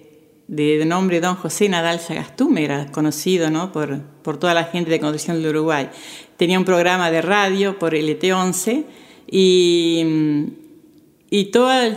[0.48, 3.70] de, nombre Don José Nadal Sagastume, era conocido ¿no?
[3.70, 5.90] por, por toda la gente de Concepción del Uruguay.
[6.38, 8.86] Tenía un programa de radio por LT11
[9.30, 10.06] y,
[11.28, 11.52] y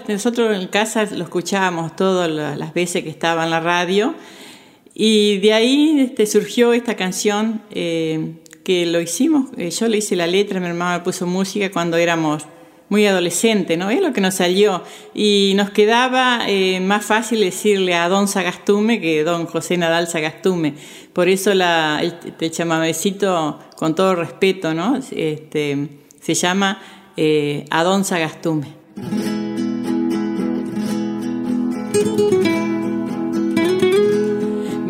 [0.10, 4.16] nosotros en casa lo escuchábamos todas las veces que estaba en la radio
[4.96, 10.16] y de ahí este, surgió esta canción eh, que lo hicimos, eh, yo le hice
[10.16, 12.48] la letra, mi hermano me puso música cuando éramos
[12.90, 13.90] muy adolescente, ¿no?
[13.90, 14.84] Es lo que nos salió.
[15.14, 20.76] Y nos quedaba eh, más fácil decirle a don Sagastume que don José Nadal Sagastume.
[21.14, 24.98] Por eso la, el, el chamamecito, con todo respeto, ¿no?
[25.12, 25.88] Este,
[26.22, 26.80] se llama
[27.18, 28.68] eh, a don Sagastume.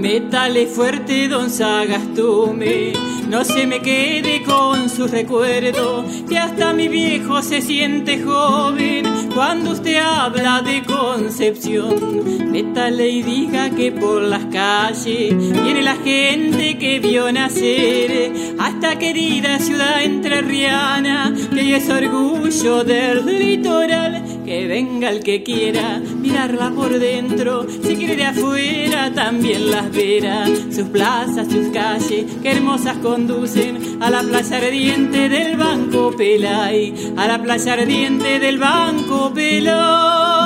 [0.06, 2.94] Métale fuerte, don Sagastume
[3.28, 9.72] no se me quede con su recuerdo, que hasta mi viejo se siente joven cuando
[9.72, 12.52] usted habla de Concepción.
[12.52, 18.98] Métale y diga que por las calles viene la gente que vio nacer a esta
[18.98, 24.24] querida ciudad entrerriana, que es orgullo del litoral.
[24.46, 30.46] Que venga el que quiera mirarla por dentro, si quiere de afuera también las verá.
[30.72, 37.28] Sus plazas, sus calles, qué hermosas conducen a la playa ardiente del Banco Pelay, a
[37.28, 40.45] la playa ardiente del Banco Pelay.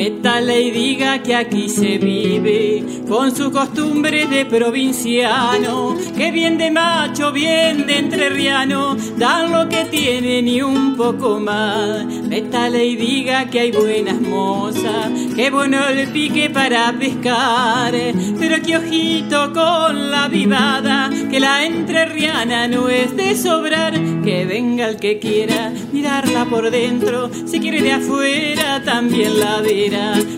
[0.00, 6.70] Métale y diga que aquí se vive con su costumbre de provinciano, que bien de
[6.70, 12.06] macho, bien de entrerriano, dan lo que tienen y un poco más.
[12.06, 17.92] Métale y diga que hay buenas mozas, que bueno el pique para pescar,
[18.38, 23.92] pero que ojito con la vivada, que la entrerriana no es de sobrar,
[24.24, 29.89] que venga el que quiera mirarla por dentro, si quiere de afuera también la ve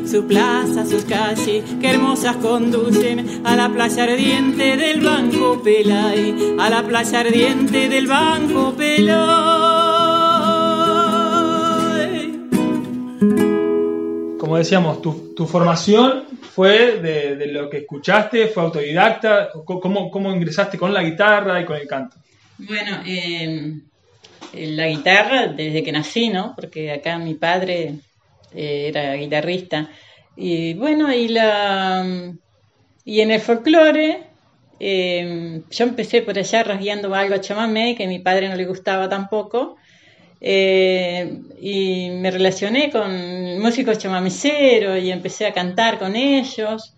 [0.07, 6.71] su plaza, sus calles, que hermosas conducen a la playa ardiente del Banco Pelay, a
[6.71, 9.12] la playa ardiente del Banco Pelay.
[14.38, 20.95] Como decíamos, tu, formación fue de, lo que escuchaste, fue autodidacta, ¿Cómo, ¿cómo, ingresaste con
[20.95, 22.17] la guitarra y con el canto?
[22.59, 23.81] Bueno, eh,
[24.55, 26.55] la guitarra desde que nací, ¿no?
[26.55, 27.97] Porque acá mi padre
[28.55, 29.91] eh, era guitarrista.
[30.37, 32.33] Y bueno, y, la,
[33.05, 34.25] y en el folclore,
[34.81, 38.67] eh, yo empecé por allá rasgueando algo a chamamé, que a mi padre no le
[38.67, 39.77] gustaba tampoco.
[40.45, 46.95] Eh, y me relacioné con músicos chamameceros y empecé a cantar con ellos.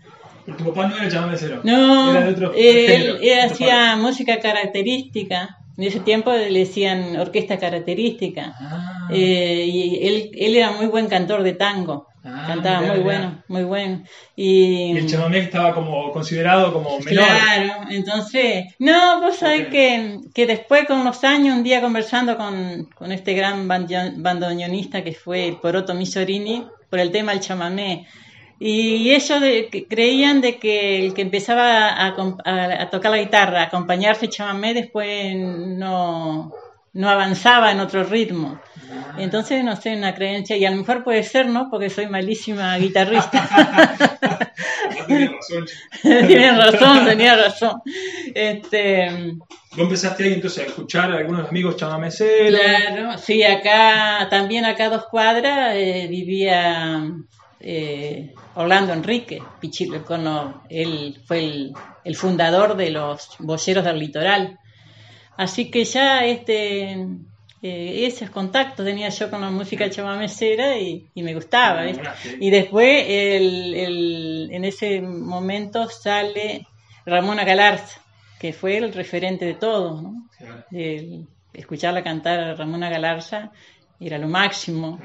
[0.47, 1.61] ¿Tu papá no era chamamecero?
[1.63, 2.17] No,
[2.57, 5.59] él, hacía música característica.
[5.77, 8.55] En ese tiempo le decían orquesta característica.
[8.59, 9.09] Ah.
[9.11, 12.09] Eh, y él, él, era muy buen cantor de tango.
[12.25, 14.03] Ah, Cantaba muy bueno, muy bueno.
[14.35, 17.25] Y, el chamamé estaba como considerado como menor.
[17.25, 22.89] Claro, entonces, no, vos sabés que, que, después con los años, un día conversando con,
[22.95, 28.07] con este gran bandoneonista que fue el Poroto Misorini, por el tema del chamamé,
[28.59, 29.41] y ellos
[29.89, 32.15] creían de que el que empezaba a,
[32.91, 36.53] tocar la guitarra, a acompañarse chamamé, después no,
[36.93, 38.61] no avanzaba en otro ritmo.
[38.91, 39.17] Ah.
[39.19, 41.69] Entonces, no sé, una creencia, y a lo mejor puede ser, ¿no?
[41.69, 43.49] Porque soy malísima guitarrista.
[45.09, 45.67] tenía razón.
[46.03, 47.83] tenía razón, tenía razón.
[48.35, 49.35] Este,
[49.73, 52.61] ¿Vos empezaste ahí entonces a escuchar a algunos amigos chamameceros?
[52.61, 57.11] Claro, sí, acá, también acá a dos cuadras eh, vivía
[57.67, 61.73] eh, Orlando Enrique, Pichilocono, él fue
[62.05, 64.59] el, fundador de los boyeros del litoral.
[65.39, 66.93] Así que ya este,
[67.63, 71.87] eh, esos contactos tenía yo con la música chamamecera y, y me gustaba.
[72.39, 76.67] Y después, en ese momento, sale
[77.07, 77.99] Ramona Galarza,
[78.39, 80.13] que fue el referente de todo,
[81.55, 83.53] escucharla cantar a Ramona Galarza
[84.01, 85.01] era lo máximo.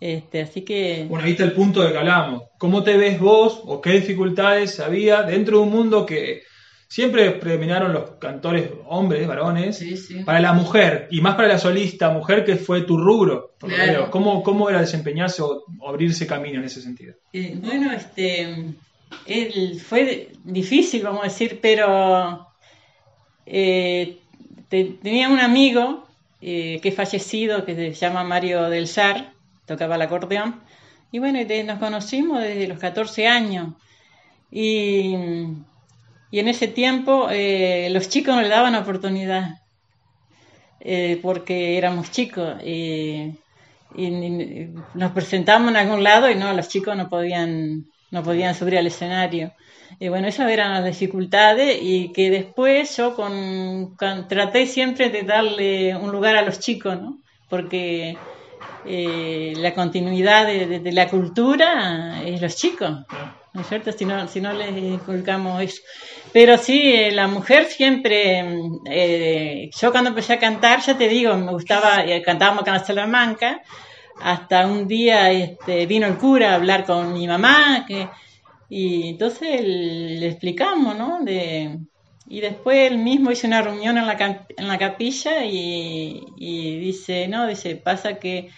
[0.00, 1.06] Este, así que...
[1.08, 2.44] Bueno, ahí está el punto de que hablábamos.
[2.58, 6.42] ¿Cómo te ves vos o qué dificultades había dentro de un mundo que
[6.88, 9.84] siempre predominaron los cantores hombres, varones,
[10.24, 13.54] para la mujer y más para la solista mujer que fue tu rubro?
[14.10, 17.14] ¿Cómo, ¿Cómo, era desempeñarse o, abrirse camino en ese sentido?
[17.32, 18.74] Eh, bueno, este,
[19.78, 22.46] fue difícil, vamos a decir, pero
[23.46, 24.18] eh,
[24.68, 26.06] tenía un amigo
[26.40, 29.32] eh, que es fallecido, que se llama Mario del Sar,
[29.66, 30.62] tocaba el acordeón,
[31.12, 33.74] y bueno, nos conocimos desde los 14 años.
[34.50, 35.14] Y,
[36.32, 39.62] en ese tiempo eh, los chicos no le daban oportunidad,
[40.80, 42.56] eh, porque éramos chicos.
[42.64, 43.32] y
[44.94, 48.86] nos presentamos en algún lado y no, los chicos no podían, no podían subir al
[48.86, 49.52] escenario.
[49.98, 53.96] Y bueno, esas eran las dificultades y que después yo con,
[54.28, 57.18] traté siempre de darle un lugar a los chicos, ¿no?
[57.48, 58.18] Porque
[58.84, 62.90] eh, la continuidad de, la cultura es los chicos,
[63.52, 63.92] ¿no es cierto?
[63.92, 65.82] Si no, si no les inculcamos eso.
[66.32, 68.44] Pero sí, eh, la mujer siempre,
[68.86, 73.62] eh, yo cuando empecé a cantar, ya te digo, me gustaba, cantábamos acá en Salamanca,
[74.20, 78.08] hasta un día este, vino el cura a hablar con mi mamá, que
[78.68, 81.20] y entonces le explicamos, ¿no?
[81.22, 81.78] De,
[82.28, 86.20] y después él mismo hizo una reunión en la, en la capilla y,
[86.80, 88.50] dice, no, dice, pasa que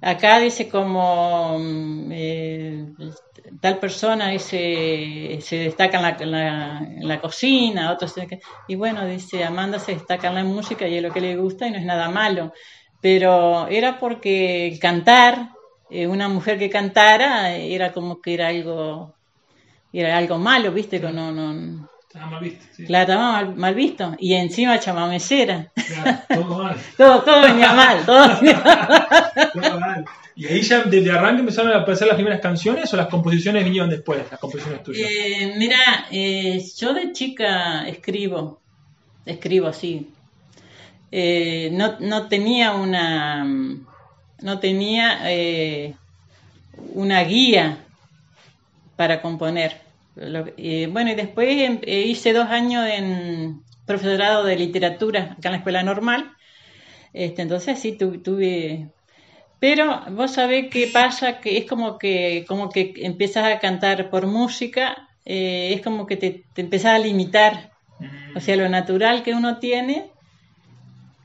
[0.00, 2.86] acá dice como mm, eh,
[3.60, 8.14] tal persona dice, se destaca en la, la, cocina, otros
[8.68, 11.66] y bueno, dice, Amanda se destaca en la música y es lo que le gusta
[11.66, 12.52] y no es nada malo,
[13.00, 15.50] pero era porque cantar,
[15.90, 19.14] eh, una mujer que cantara, era como que era algo
[19.92, 21.00] era algo malo, ¿viste?
[21.00, 22.64] que No, no, estaba mal visto.
[22.72, 22.86] Sí.
[22.86, 24.16] Claro, estaba mal, visto.
[24.18, 25.70] Y encima chamamecera.
[25.74, 26.76] Claro, todo mal.
[26.96, 30.04] todo, todo venía mal, todo mal.
[30.34, 33.88] ¿Y ahí ya desde arranque empezaron a aparecer las primeras canciones o las composiciones vinieron
[33.88, 35.08] después, las composiciones tuyas?
[35.08, 35.78] Eh, mira,
[36.10, 38.60] eh, yo de chica escribo,
[39.24, 40.10] escribo así.
[41.12, 45.94] Eh, no, no tenía una, no tenía eh,
[46.94, 47.84] una guía
[48.96, 49.89] para componer.
[50.90, 55.58] Bueno, y después em, eh, hice dos años en profesorado de literatura acá en la
[55.58, 56.32] escuela normal.
[57.12, 58.88] Este, entonces sí tuve,
[59.58, 64.26] pero vos sabés qué pasa, que es como que, como que empiezas a cantar por
[64.26, 67.70] música, eh, es como que te, te empezás a limitar.
[68.34, 70.10] O sea, lo natural que uno tiene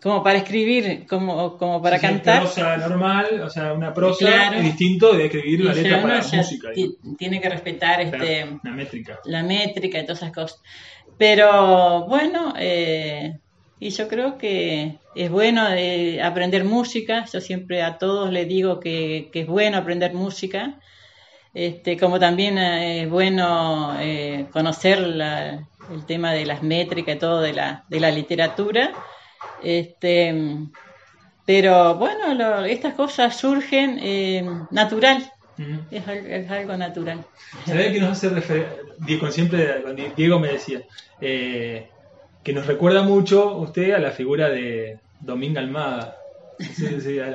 [0.02, 2.42] como para escribir, como, como para cantar.
[2.42, 6.24] Una prosa normal, o sea, una prosa es distinto de escribir la letra para la
[6.24, 6.70] música.
[7.18, 9.20] Tiene que respetar este, la métrica.
[9.26, 10.62] La métrica y todas esas cosas.
[11.18, 13.40] Pero bueno, eh,
[13.80, 17.26] y yo creo que es bueno eh, aprender música.
[17.32, 20.80] Yo siempre a todos les digo que, que es bueno aprender música.
[21.54, 23.98] Este, como también eh, es bueno
[24.52, 28.92] conocer la, el tema de las métricas y todo de la, de la literatura
[29.64, 30.68] este,
[31.46, 35.32] pero bueno, estas cosas surgen eh, natural.
[35.92, 37.24] es, algo natural.
[37.66, 39.32] ¿Sabés que nos hace referencia?
[39.32, 39.84] Siempre
[40.16, 40.82] Diego me decía
[41.22, 41.88] eh,
[42.44, 46.18] que nos recuerda mucho usted a la figura de Dominga Almada.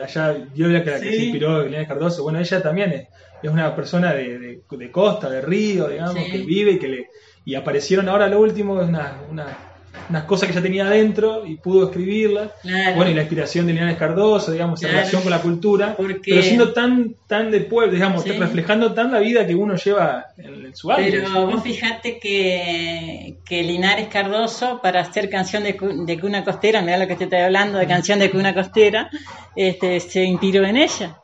[0.02, 2.22] allá yo la que, se inspiró en Cardoso.
[2.24, 3.08] Bueno, ella también es,
[3.42, 7.08] es una persona de, de, costa, de río, digamos, que vive y que le.
[7.44, 9.69] Y aparecieron ahora lo último, es una, una
[10.08, 12.50] unas cosas que ya tenía adentro y pudo escribirlas.
[12.62, 16.72] Bueno, y la inspiración de Linares Cardoso, digamos, en relación con la cultura, pero siendo
[16.72, 21.06] tan, tan de pueblo, digamos, reflejando tan la vida que uno lleva en, su alma.
[21.10, 25.76] Pero vos fijate que, que, Linares Cardoso, para hacer canción de,
[26.06, 29.10] de cuna costera, mira lo que te estoy hablando de canción de cuna costera,
[29.54, 31.18] este, se inspiró en ella.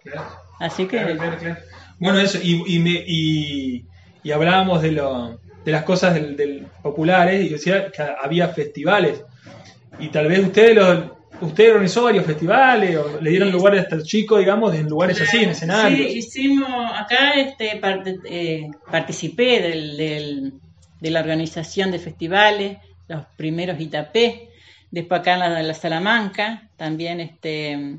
[0.58, 1.16] Así que...
[1.98, 3.84] Bueno, eso, y, y, me, y,
[4.22, 9.24] y hablábamos de lo de las cosas del, populares y decía que había festivales.
[9.98, 11.10] Y tal vez ustedes los,
[11.40, 15.38] usted organizó varios festivales o le dieron lugares a estos chicos, digamos, en lugares así,
[15.38, 16.08] en escenarios.
[16.08, 17.80] Sí, hicimos, acá este,
[18.26, 20.52] eh, participé del,
[21.00, 24.50] de la organización de festivales, los primeros Itapé,
[24.92, 27.96] después acá en la, Salamanca, también este,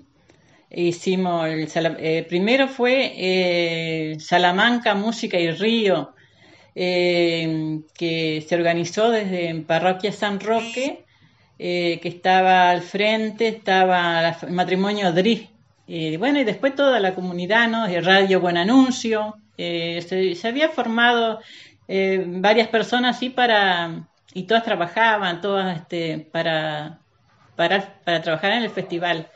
[0.72, 1.68] hicimos, el,
[2.00, 6.14] eh, primero fue eh, Salamanca, Música y Río,
[6.80, 11.06] eh, que se organizó desde Parroquia San Roque,
[11.58, 15.50] eh, que estaba al frente, estaba el matrimonio DRI.
[15.88, 17.88] y bueno, y después toda la comunidad, ¿no?
[18.02, 19.38] Radio Buen Anuncio.
[19.58, 21.40] Eh, se, había formado
[21.88, 24.06] varias personas así para,
[24.36, 27.00] y todas trabajaban, todas este, para,
[27.56, 29.30] para, para trabajar en el festival.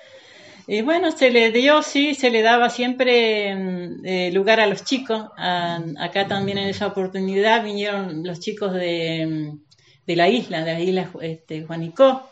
[0.74, 4.86] Y bueno, se le dio, sí, se le daba siempre mm, eh, lugar a los
[4.86, 5.26] chicos.
[5.36, 9.60] acá también en esa oportunidad vinieron los chicos de, mm,
[10.08, 12.30] de la isla, de la isla este, Juanicó.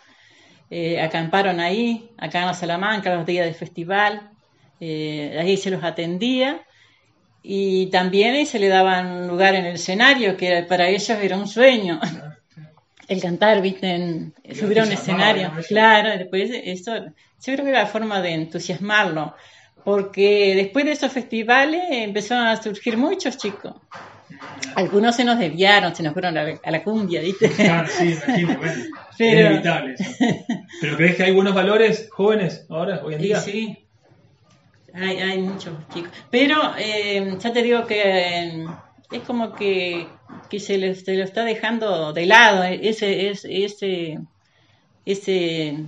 [0.70, 4.32] Eh, acamparon ahí, acá en la Salamanca, los días del festival.
[4.80, 6.66] Eh, ahí se los atendía.
[7.44, 12.00] Y también se le daban lugar en el escenario, que para ellos era un sueño.
[13.10, 15.52] El cantar, viste, subir a un escenario.
[15.68, 19.36] Claro, después eso yo creo que era la forma de entusiasmarlo,
[19.84, 23.74] porque después de esos festivales empezaron a surgir muchos chicos.
[24.76, 27.50] Algunos se nos desviaron, se nos fueron a la, cumbia, ¿viste?
[27.50, 28.84] Claro, sí, imagino, bueno,
[29.18, 29.40] Pero...
[29.40, 30.12] es inevitable eso.
[30.80, 33.40] ¿Pero crees que hay buenos valores jóvenes ahora, hoy en día?
[33.40, 33.88] Sí,
[34.94, 36.12] hay, hay muchos chicos.
[36.30, 38.66] Pero eh, ya te digo que eh,
[39.12, 40.08] es como que,
[40.50, 44.20] que se, le, se, lo está dejando de lado ese, ese, ese,
[45.06, 45.86] ese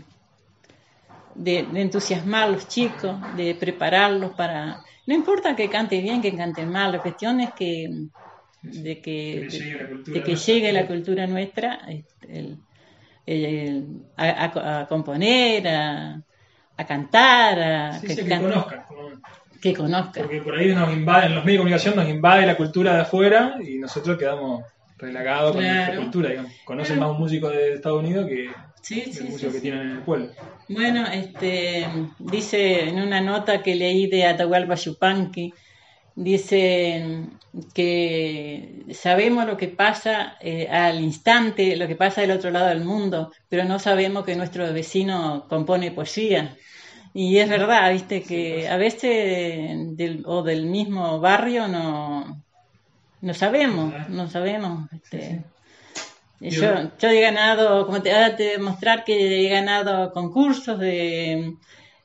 [1.35, 4.81] de, entusiasmar a los chicos, de prepararlos para...
[5.07, 7.89] No importa que cante bien, que cante mal, la cuestión es que
[8.61, 9.47] de que,
[10.05, 13.83] de, que llegue la cultura nuestra este,
[14.17, 16.21] a, componer, a,
[16.77, 18.85] a cantar, a que, conozcan.
[19.61, 20.23] Que conozcan.
[20.23, 23.57] Porque por ahí nos invaden, los medios de comunicación nos invade la cultura de afuera
[23.61, 24.63] y nosotros quedamos
[24.97, 26.29] relagados con nuestra cultura.
[26.29, 26.51] Digamos.
[26.65, 28.49] Conocen más un músico de Estados Unidos que
[28.81, 30.29] sí, sí, el músico que tienen en el pueblo.
[30.67, 31.87] Bueno, este,
[32.19, 35.53] dice en una nota que leí de Atahualpa Yupanqui,
[36.15, 37.27] dice
[37.73, 42.83] que sabemos lo que pasa eh, al instante, lo que pasa del otro lado del
[42.83, 46.55] mundo, pero no sabemos que nuestro vecino compone poesía.
[47.13, 52.41] Y es verdad, viste, que a veces del, o del mismo barrio no,
[53.21, 54.89] no sabemos, no sabemos.
[54.93, 55.41] Este,
[56.39, 61.53] yo, yo he ganado, como te voy a demostrar que he ganado concursos de,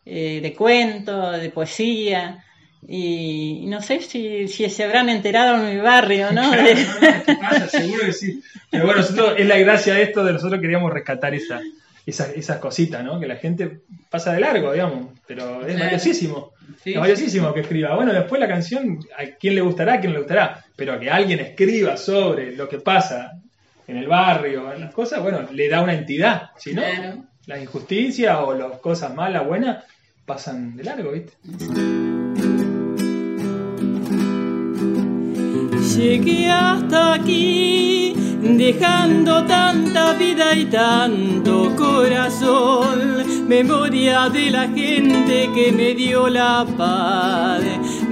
[0.05, 2.45] eh, de cuentos, de poesía,
[2.89, 6.53] y no sé si, si, se habrán enterado en mi barrio, ¿no?
[7.69, 8.43] seguro que sí.
[8.71, 11.61] Pero bueno, nosotros, es la gracia de esto, de nosotros queríamos rescatar esa,
[12.07, 13.19] esas, cositas, ¿no?
[13.19, 16.53] Que la gente pasa de largo, digamos, pero es valiosísimo.
[16.85, 17.97] es valiosísimo que escriba.
[17.97, 21.41] Bueno, después la canción, a quién le gustará, a quién le gustará, pero que alguien
[21.41, 23.41] escriba sobre lo que pasa
[23.89, 26.51] en el barrio, en las cosas, bueno, le da una entidad.
[26.57, 26.83] Si no,
[27.47, 29.85] las injusticias o las cosas malas, buenas,
[30.25, 31.33] pasan de largo, ¿viste?
[35.97, 37.96] Llegué hasta aquí,
[38.55, 47.63] dejando tanta vida y tanto corazón, memoria de la gente que me dio la paz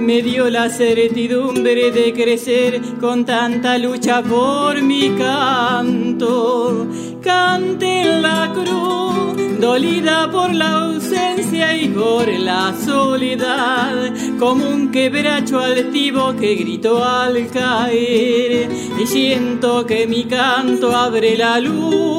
[0.05, 6.87] me dio la certidumbre de crecer con tanta lucha por mi canto.
[7.21, 15.59] Cante en la cruz, dolida por la ausencia y por la soledad, como un quebracho
[15.59, 18.69] altivo que gritó al caer.
[19.01, 22.15] Y siento que mi canto abre la luz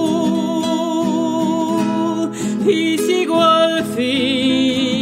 [2.66, 4.95] y sigo al fin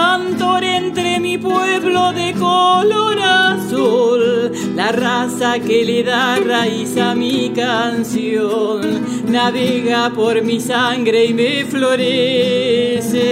[0.00, 7.50] cantor entre mi pueblo de color azul, la raza que le da raíz a mi
[7.50, 8.80] canción,
[9.34, 13.28] navega por mi sangre y me florece,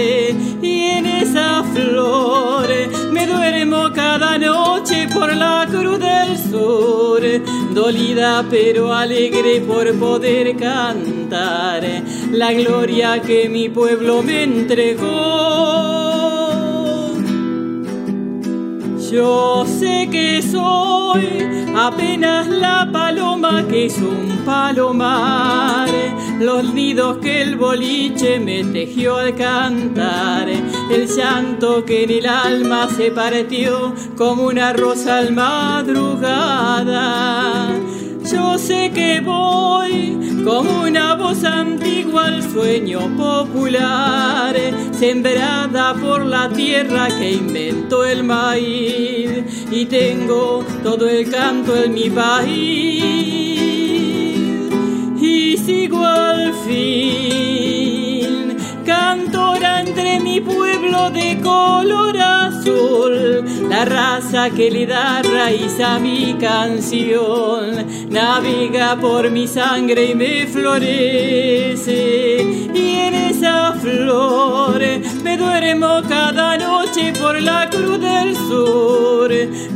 [0.61, 2.67] y en esa flor
[3.11, 7.21] me duermo cada noche por la cruz del sur,
[7.73, 11.81] dolida pero alegre por poder cantar
[12.31, 16.08] la gloria que mi pueblo me entregó.
[19.11, 21.25] Yo sé que soy
[21.75, 25.89] apenas la paloma que es un palomar,
[26.39, 32.87] los nidos que el boliche me tejió al cantar, el llanto que en el alma
[32.95, 36.69] se partió como una rosa al madrugada.
[38.31, 44.55] Yo sé que voy como una voz antigua al sueño popular,
[44.91, 52.09] sembrada por la tierra que inventó el maíz, y tengo todo el canto en mi
[52.09, 53.09] país,
[55.21, 57.78] y sigo al fin,
[58.89, 66.33] cantora entre mi pueblo de color azul, la raza que le da raíz a mi
[66.39, 67.65] canción,
[68.09, 71.99] navega por mi sangre y me florece,
[72.73, 74.81] y en esa flor
[75.23, 79.29] me duermo cada noche por la cruz del sur,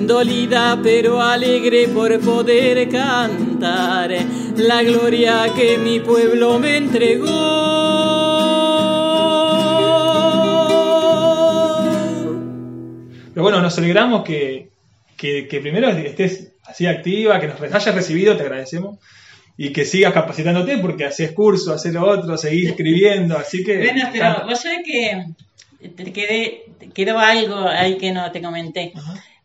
[0.08, 4.10] dolida pero alegre por poder cantar
[4.58, 8.23] la gloria que mi pueblo me entregó.
[13.36, 14.70] Nos alegramos que,
[15.18, 19.00] que, primero estés así activa, que nos hayas recibido, te agradecemos.
[19.56, 23.78] Y que sigas capacitándote porque haces cursos, haces lo otro, seguís escribiendo, así que...
[23.78, 25.26] Bueno, pero vos sabés que
[25.90, 26.64] te quedé,
[26.94, 28.94] quedó algo ahí que no te comenté.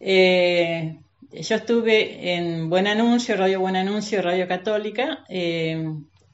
[0.00, 0.96] Eh,
[1.32, 5.84] yo estuve en Buen Anuncio, Radio Buen Anuncio, Radio Católica, eh,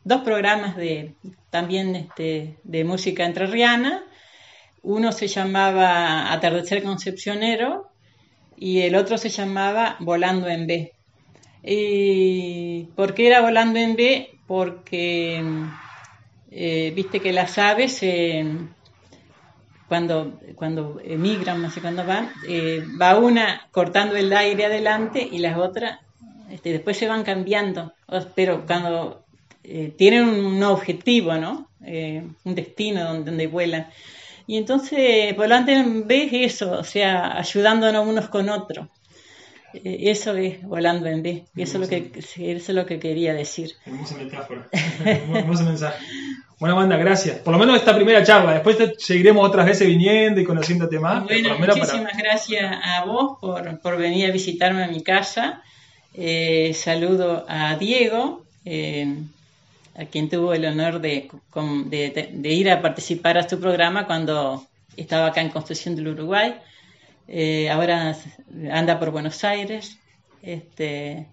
[0.05, 1.15] dos programas de
[1.51, 4.05] también este, de música entrerriana.
[4.85, 7.91] Uno se llamaba Atardecer Concepcionero
[8.57, 10.93] y el otro se llamaba Volando en B.
[11.63, 14.31] ¿Y por qué era Volando en B?
[14.47, 15.43] Porque
[16.51, 18.03] eh, viste que las aves
[19.89, 25.39] cuando, cuando emigran, no sé cuándo van, eh, va una cortando el aire adelante y
[25.39, 26.01] las otras
[26.51, 27.93] este, después se van cambiando.
[28.35, 29.25] Pero cuando
[29.63, 31.71] eh, tienen un objetivo, ¿no?
[31.85, 33.89] Eh, un destino donde, donde, vuelan.
[34.47, 38.89] Y entonces, volante en B es eso, o sea, ayudándonos unos con otros.
[39.73, 41.45] eso es volando en B.
[41.57, 43.73] Y eso es, lo que, eso es lo que quería decir.
[43.87, 44.69] Hermosa metáfora.
[45.05, 46.05] Hermoso mensaje.
[46.59, 47.39] Bueno, Amanda, gracias.
[47.39, 48.53] Por lo menos esta primera charla.
[48.55, 51.25] Después seguiremos otras veces viniendo y conociéndote más.
[51.25, 55.63] Bueno, muchísimas gracias a vos por, venir a visitarme a mi casa.
[56.15, 59.15] Eh, saludo a Diego, eh,
[59.97, 61.29] a quien tuvo el honor de,
[62.43, 64.67] ir a participar a tu programa cuando
[64.97, 66.55] estaba acá en Construcción del Uruguay.
[67.29, 68.17] Eh, ahora
[68.71, 69.99] anda por Buenos Aires.
[70.43, 71.27] Este,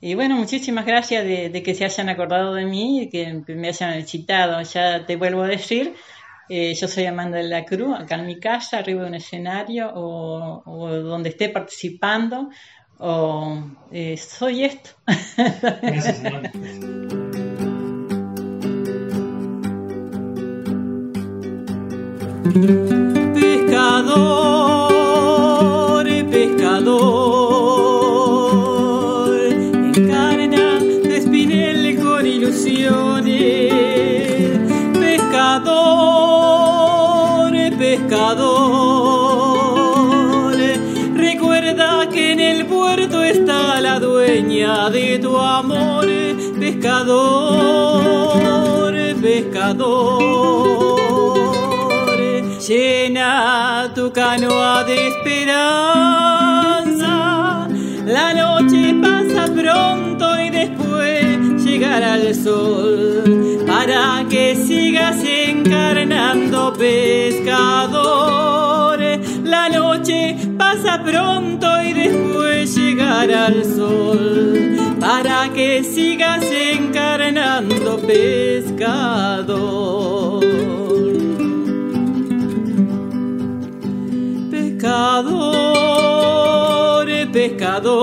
[0.00, 4.06] y bueno, muchísimas gracias de, que se hayan acordado de mí y que, me hayan
[4.06, 4.60] citado.
[4.62, 5.94] Ya te vuelvo a decir,
[6.48, 9.90] eh, yo soy Amanda de la Cruz, acá en mi casa, arriba de un escenario
[9.94, 12.50] o, donde esté participando,
[12.98, 14.90] o eh, soy esto.
[15.82, 16.20] Gracias,
[44.90, 46.06] de tu amor,
[46.58, 47.72] pescador,
[49.20, 50.57] pescador.
[52.68, 55.56] Llena tu canoa de esperanza,
[58.04, 68.18] la noche pasa pronto y después llegará el sol para que sigas encarnando pescador.
[69.44, 79.48] La noche pasa pronto y después llegará el sol para que sigas encarnando pescador.
[84.98, 85.46] Pescador,
[87.30, 88.02] pescador,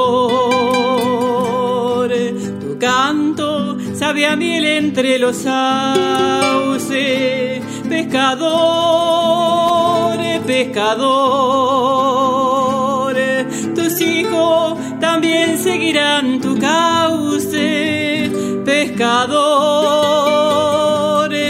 [2.62, 6.86] tu canto sabe a miel entre los sauces.
[7.90, 8.46] Pescador,
[10.48, 11.16] pescador,
[13.76, 18.32] tus hijos también seguirán tu cauce,
[18.64, 19.36] pescador,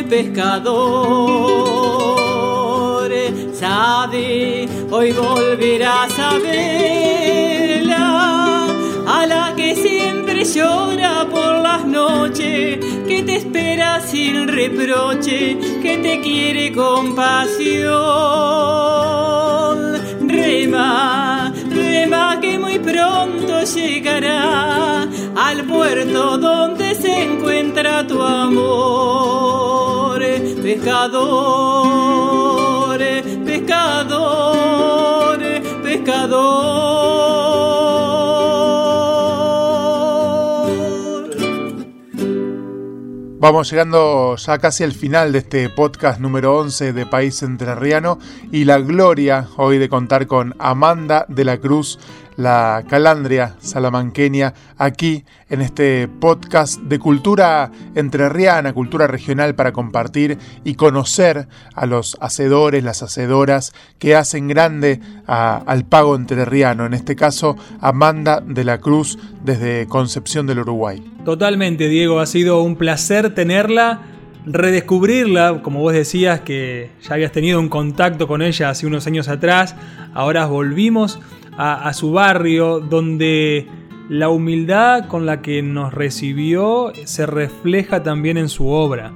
[0.09, 1.84] pescador,
[3.55, 8.67] sabe, hoy volverás a verla,
[9.07, 16.21] a la que siempre llora por las noches, que te espera sin reproche, que te
[16.21, 17.95] quiere con pasión.
[20.27, 30.19] Rema, rema que muy pronto llegará al puerto donde se encuentra tu amor.
[30.61, 32.64] Pescador,
[43.37, 48.17] Vamos llegando ya casi al final de este podcast número 11 de País Entrerriano
[48.51, 51.99] y la gloria hoy de contar con Amanda de la Cruz
[52.37, 60.75] la calandria salamanqueña aquí en este podcast de cultura entrerriana, cultura regional para compartir y
[60.75, 67.55] conocer a los hacedores, las hacedoras que hacen grande al pago entrerriano, en este caso
[67.79, 71.03] Amanda de la Cruz desde Concepción del Uruguay.
[71.23, 74.01] Totalmente, Diego, ha sido un placer tenerla
[74.45, 79.27] redescubrirla, como vos decías que ya habías tenido un contacto con ella hace unos años
[79.27, 79.75] atrás,
[80.13, 81.19] ahora volvimos
[81.57, 83.67] a, su barrio, donde
[84.09, 89.13] la humildad con la que nos recibió se refleja también en su obra.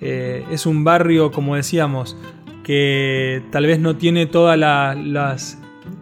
[0.00, 2.16] Eh, es un barrio, como decíamos,
[2.62, 5.58] que tal vez no tiene todas las,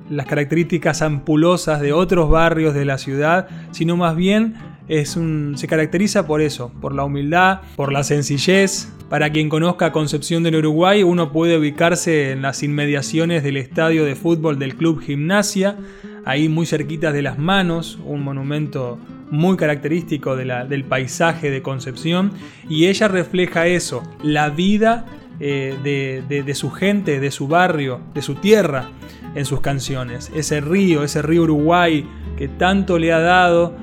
[0.08, 4.54] las características ampulosas de otros barrios de la ciudad, sino más bien
[4.88, 8.92] es un, se caracteriza por eso, por la humildad, por la sencillez.
[9.08, 14.14] Para quien conozca Concepción del Uruguay, uno puede ubicarse en las inmediaciones del estadio de
[14.14, 15.76] fútbol del Club Gimnasia,
[16.24, 18.98] ahí muy cerquitas de las manos, un monumento
[19.30, 22.32] muy característico del paisaje de Concepción,
[22.68, 25.06] y ella refleja eso, la vida
[25.40, 25.76] eh,
[26.28, 28.90] de, su gente, de su barrio, de su tierra
[29.34, 30.30] en sus canciones.
[30.36, 32.06] Ese río, ese río Uruguay
[32.36, 33.74] que tanto le ha dado,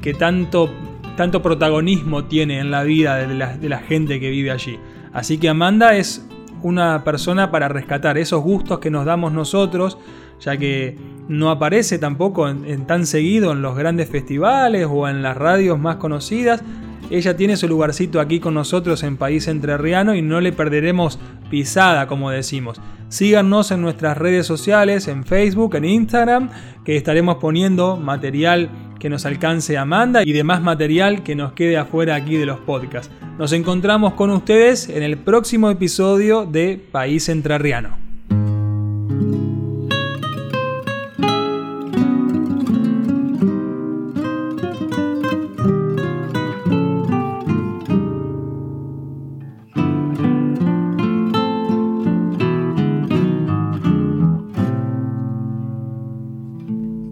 [0.00, 0.70] que, tanto,
[1.16, 4.78] tanto protagonismo tiene en la vida de la, gente que vive allí.
[5.12, 6.26] Así que Amanda es
[6.62, 9.98] una persona para rescatar esos gustos que nos damos nosotros,
[10.40, 10.96] ya que
[11.28, 15.96] no aparece tampoco en, tan seguido en los grandes festivales o en las radios más
[15.96, 16.62] conocidas.
[17.10, 21.18] Ella tiene su lugarcito aquí con nosotros en País Entrerriano y no le perderemos
[21.50, 22.80] pisada, como decimos.
[23.08, 26.50] Síganos en nuestras redes sociales, en Facebook, en Instagram,
[26.84, 28.68] que estaremos poniendo material
[28.98, 33.12] que nos alcance Amanda y demás material que nos quede afuera aquí de los podcasts.
[33.38, 38.07] Nos encontramos con ustedes en el próximo episodio de País Entrerriano.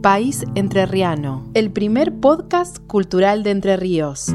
[0.07, 4.33] País Entrerriano, el primer podcast cultural de Entre Ríos.